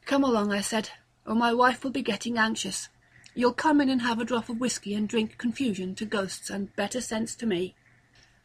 Come 0.05 0.23
along, 0.23 0.51
I 0.51 0.61
said, 0.61 0.89
or 1.25 1.35
my 1.35 1.53
wife 1.53 1.83
will 1.83 1.91
be 1.91 2.01
getting 2.01 2.37
anxious. 2.37 2.89
You'll 3.33 3.53
come 3.53 3.81
in 3.81 3.89
and 3.89 4.01
have 4.01 4.19
a 4.19 4.25
drop 4.25 4.49
of 4.49 4.59
whisky 4.59 4.93
and 4.93 5.07
drink 5.07 5.37
confusion 5.37 5.95
to 5.95 6.05
ghosts 6.05 6.49
and 6.49 6.75
better 6.75 7.01
sense 7.01 7.35
to 7.35 7.45
me. 7.45 7.75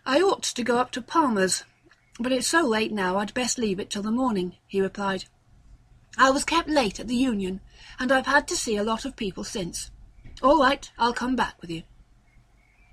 I 0.05 0.21
ought 0.21 0.43
to 0.45 0.65
go 0.65 0.79
up 0.79 0.91
to 0.93 1.03
Palmer's, 1.03 1.65
but 2.19 2.33
it's 2.33 2.47
so 2.47 2.67
late 2.67 2.93
now 2.93 3.19
I'd 3.19 3.35
best 3.35 3.59
leave 3.59 3.79
it 3.79 3.91
till 3.91 4.03
the 4.03 4.11
morning, 4.11 4.57
he 4.67 4.81
replied. 4.81 5.25
I 6.17 6.31
was 6.31 6.45
kept 6.45 6.69
late 6.69 6.99
at 6.99 7.09
the 7.09 7.15
Union, 7.15 7.61
and 7.99 8.11
I've 8.11 8.27
had 8.27 8.49
to 8.49 8.57
see 8.57 8.77
a 8.77 8.85
lot 8.85 9.05
of 9.05 9.17
people 9.17 9.45
since. 9.45 9.91
All 10.43 10.59
right, 10.61 10.91
I'll 10.99 11.13
come 11.13 11.37
back 11.37 11.61
with 11.61 11.71
you. 11.71 11.83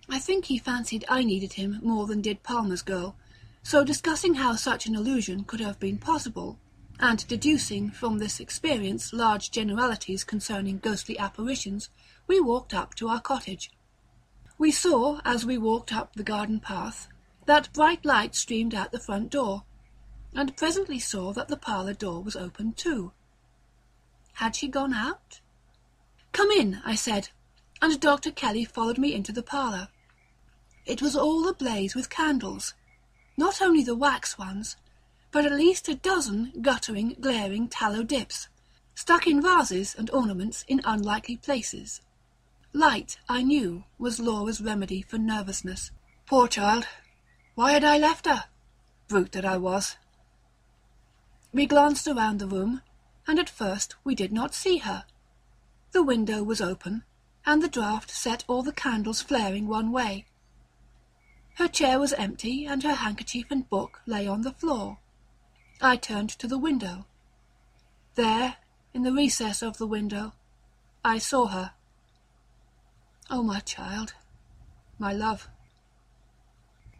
I 0.10 0.20
think 0.20 0.46
he 0.46 0.58
fancied 0.58 1.06
I 1.08 1.24
needed 1.24 1.54
him 1.54 1.80
more 1.82 2.08
than 2.08 2.22
did 2.22 2.44
Palmer's 2.44 2.82
girl, 2.82 3.16
so 3.63 3.84
discussing 3.84 4.36
how 4.36 4.56
such 4.56 4.86
an 4.86 4.96
illusion 4.96 5.46
could 5.46 5.62
have 5.62 5.80
been 5.80 5.98
possible, 5.98 6.60
and 7.00 7.26
deducing 7.28 7.89
from 7.89 8.18
this 8.18 8.39
experience 8.39 9.13
large 9.13 9.50
generalities 9.50 10.24
concerning 10.24 10.80
ghostly 10.80 11.18
apparitions, 11.18 11.89
we 12.28 12.39
walked 12.39 12.74
up 12.74 12.94
to 12.96 13.08
our 13.08 13.22
cottage. 13.22 13.72
We 14.58 14.72
saw, 14.72 15.22
as 15.24 15.46
we 15.46 15.58
walked 15.58 15.94
up 15.94 16.16
the 16.16 16.24
garden 16.24 16.60
path, 16.60 17.08
that 17.46 17.72
bright 17.74 18.06
light 18.06 18.36
streamed 18.36 18.76
out 18.76 18.92
the 18.92 19.00
front 19.00 19.30
door, 19.30 19.63
and 20.36 20.56
presently 20.58 21.00
saw 21.00 21.32
that 21.34 21.48
the 21.48 21.58
parlour 21.58 21.94
door 21.94 22.22
was 22.22 22.36
open 22.36 22.74
too. 22.74 23.13
Had 24.34 24.56
she 24.56 24.68
gone 24.68 24.94
out? 24.94 25.39
Come 26.32 26.52
in, 26.52 26.82
I 26.86 26.96
said, 26.96 27.30
and 27.82 28.00
Dr. 28.00 28.32
Kelly 28.32 28.66
followed 28.66 28.98
me 28.98 29.13
into 29.13 29.32
the 29.32 29.44
parlour. 29.44 29.89
It 30.86 31.02
was 31.02 31.15
all 31.15 31.48
ablaze 31.48 31.96
with 31.96 32.10
candles, 32.10 32.74
not 33.38 33.62
only 33.62 33.84
the 33.84 33.96
wax 33.96 34.38
ones, 34.38 34.76
but 35.32 35.46
at 35.46 35.54
least 35.54 35.88
a 35.88 35.96
dozen 35.96 36.52
guttering, 36.62 37.15
glaring 37.19 37.69
tallow 37.69 38.04
dips, 38.04 38.50
stuck 38.93 39.26
in 39.26 39.41
vases 39.41 39.96
and 39.96 40.12
ornaments 40.12 40.65
in 40.67 40.82
unlikely 40.84 41.38
places. 41.38 42.02
Light, 42.74 43.17
I 43.30 43.43
knew, 43.43 43.86
was 43.98 44.19
Laura's 44.19 44.60
remedy 44.60 45.02
for 45.02 45.17
nervousness. 45.17 45.91
Poor 46.26 46.48
child! 46.48 46.88
Why 47.56 47.72
had 47.72 47.84
I 47.84 47.98
left 47.98 48.26
her? 48.26 48.46
Brute 49.08 49.32
that 49.32 49.46
I 49.46 49.58
was. 49.58 49.98
We 51.54 51.65
glanced 51.65 52.08
around 52.08 52.39
the 52.39 52.48
room, 52.48 52.82
and 53.26 53.39
at 53.39 53.50
first 53.50 53.96
we 54.04 54.15
did 54.15 54.34
not 54.34 54.54
see 54.54 54.80
her. 54.80 55.06
The 55.91 56.04
window 56.04 56.43
was 56.43 56.62
open, 56.62 57.04
and 57.46 57.62
the 57.62 57.69
draught 57.69 58.10
set 58.10 58.43
all 58.48 58.63
the 58.63 58.74
candles 58.74 59.22
flaring 59.22 59.67
one 59.67 59.91
way. 59.91 60.26
Her 61.56 61.68
chair 61.68 62.00
was 62.00 62.13
empty, 62.13 62.66
and 62.66 62.82
her 62.84 62.96
handkerchief 62.96 63.52
and 63.52 63.70
book 63.70 64.02
lay 64.06 64.28
on 64.28 64.42
the 64.42 64.54
floor. 64.54 64.98
I 65.82 65.98
turned 65.98 66.30
to 66.30 66.48
the 66.48 66.58
window. 66.58 67.06
There, 68.16 68.58
in 68.94 69.04
the 69.04 69.13
recess 69.13 69.62
of 69.62 69.78
the 69.78 69.88
window, 69.88 70.34
I 71.06 71.18
saw 71.18 71.48
her. 71.48 71.74
Oh, 73.30 73.44
my 73.44 73.60
child, 73.60 74.13
my 74.98 75.13
love. 75.13 75.48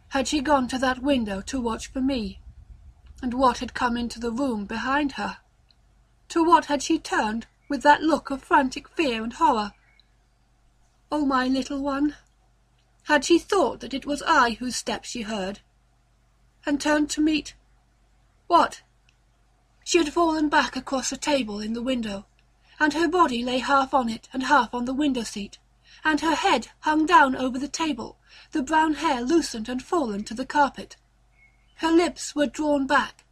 Had 0.08 0.28
she 0.28 0.40
gone 0.40 0.68
to 0.68 0.78
that 0.78 1.02
window 1.02 1.40
to 1.42 1.60
watch 1.60 1.88
for 1.88 2.00
me? 2.00 2.40
And 3.22 3.34
what 3.34 3.58
had 3.58 3.74
come 3.74 3.96
into 3.96 4.20
the 4.20 4.30
room 4.30 4.66
behind 4.66 5.12
her? 5.12 5.38
To 6.28 6.44
what 6.44 6.66
had 6.66 6.82
she 6.82 6.98
turned 6.98 7.46
with 7.68 7.82
that 7.82 8.02
look 8.02 8.30
of 8.30 8.42
frantic 8.42 8.88
fear 8.88 9.24
and 9.24 9.32
horror? 9.32 9.72
Oh, 11.10 11.24
my 11.24 11.48
little 11.48 11.80
one, 11.80 12.16
had 13.04 13.24
she 13.24 13.38
thought 13.38 13.80
that 13.80 13.94
it 13.94 14.06
was 14.06 14.22
I 14.26 14.50
whose 14.52 14.76
steps 14.76 15.08
she 15.08 15.22
heard, 15.22 15.60
and 16.64 16.80
turned 16.80 17.10
to 17.10 17.20
meet 17.20 17.54
what? 18.46 18.82
She 19.84 19.98
had 19.98 20.12
fallen 20.12 20.48
back 20.48 20.76
across 20.76 21.10
the 21.10 21.16
table 21.16 21.60
in 21.60 21.72
the 21.72 21.82
window, 21.82 22.26
and 22.78 22.92
her 22.92 23.08
body 23.08 23.42
lay 23.42 23.58
half 23.58 23.94
on 23.94 24.08
it 24.08 24.28
and 24.32 24.44
half 24.44 24.74
on 24.74 24.84
the 24.84 24.94
window 24.94 25.22
seat, 25.22 25.58
and 26.04 26.20
her 26.20 26.34
head 26.34 26.68
hung 26.80 27.06
down 27.06 27.34
over 27.34 27.58
the 27.58 27.68
table, 27.68 28.16
the 28.52 28.62
brown 28.62 28.94
hair 28.94 29.22
loosened 29.22 29.68
and 29.68 29.82
fallen 29.82 30.24
to 30.24 30.34
the 30.34 30.46
carpet. 30.46 30.96
Her 31.76 31.90
lips 31.90 32.34
were 32.34 32.46
drawn 32.46 32.86
back, 32.86 33.24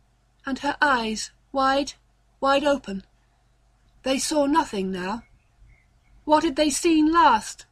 and 0.46 0.58
her 0.60 0.76
eyes 0.80 1.30
wide, 1.52 1.94
wide 2.40 2.64
open. 2.64 3.04
They 4.02 4.18
saw 4.18 4.46
nothing 4.46 4.90
now. 4.90 5.22
What 6.24 6.42
had 6.42 6.56
they 6.56 6.70
seen 6.70 7.12
last? 7.12 7.66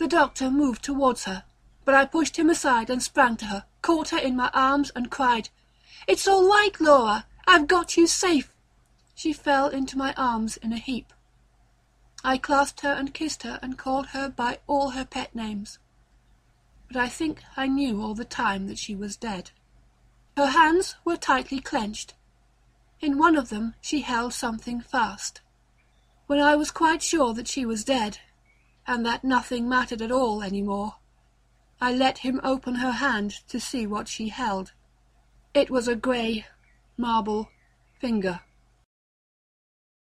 The 0.00 0.08
doctor 0.08 0.50
moved 0.50 0.82
towards 0.82 1.24
her, 1.24 1.44
but 1.84 1.94
I 1.94 2.06
pushed 2.06 2.38
him 2.38 2.48
aside 2.48 2.88
and 2.88 3.02
sprang 3.02 3.36
to 3.36 3.44
her, 3.44 3.66
caught 3.82 4.08
her 4.08 4.18
in 4.18 4.34
my 4.34 4.50
arms, 4.54 4.90
and 4.96 5.10
cried, 5.10 5.50
It's 6.06 6.26
all 6.26 6.48
right, 6.48 6.70
Laura! 6.80 7.26
I've 7.46 7.66
got 7.66 7.98
you 7.98 8.06
safe! 8.06 8.50
she 9.14 9.34
fell 9.34 9.68
into 9.68 9.98
my 9.98 10.14
arms 10.14 10.56
in 10.56 10.72
a 10.72 10.78
heap. 10.78 11.12
I 12.24 12.38
clasped 12.38 12.80
her 12.80 12.94
and 12.94 13.12
kissed 13.12 13.42
her 13.42 13.58
and 13.60 13.76
called 13.76 14.06
her 14.16 14.30
by 14.30 14.60
all 14.66 14.92
her 14.92 15.04
pet 15.04 15.34
names. 15.34 15.78
But 16.88 16.96
I 16.96 17.10
think 17.10 17.42
I 17.54 17.66
knew 17.66 18.00
all 18.00 18.14
the 18.14 18.24
time 18.24 18.68
that 18.68 18.78
she 18.78 18.96
was 18.96 19.18
dead. 19.18 19.50
Her 20.34 20.46
hands 20.46 20.94
were 21.04 21.18
tightly 21.18 21.60
clenched. 21.60 22.14
In 23.02 23.18
one 23.18 23.36
of 23.36 23.50
them 23.50 23.74
she 23.82 24.00
held 24.00 24.32
something 24.32 24.80
fast. 24.80 25.42
When 26.26 26.40
I 26.40 26.56
was 26.56 26.70
quite 26.70 27.02
sure 27.02 27.34
that 27.34 27.48
she 27.48 27.66
was 27.66 27.84
dead, 27.84 28.20
and 28.90 29.06
that 29.06 29.22
nothing 29.22 29.68
mattered 29.68 30.02
at 30.02 30.10
all 30.10 30.42
any 30.42 30.60
more, 30.60 30.94
I 31.80 31.92
let 31.92 32.18
him 32.18 32.40
open 32.42 32.74
her 32.74 32.90
hand 32.90 33.30
to 33.48 33.60
see 33.60 33.86
what 33.86 34.08
she 34.08 34.30
held. 34.30 34.72
It 35.54 35.70
was 35.70 35.86
a 35.86 35.94
grey 35.94 36.44
marble 36.96 37.50
finger. 38.00 38.40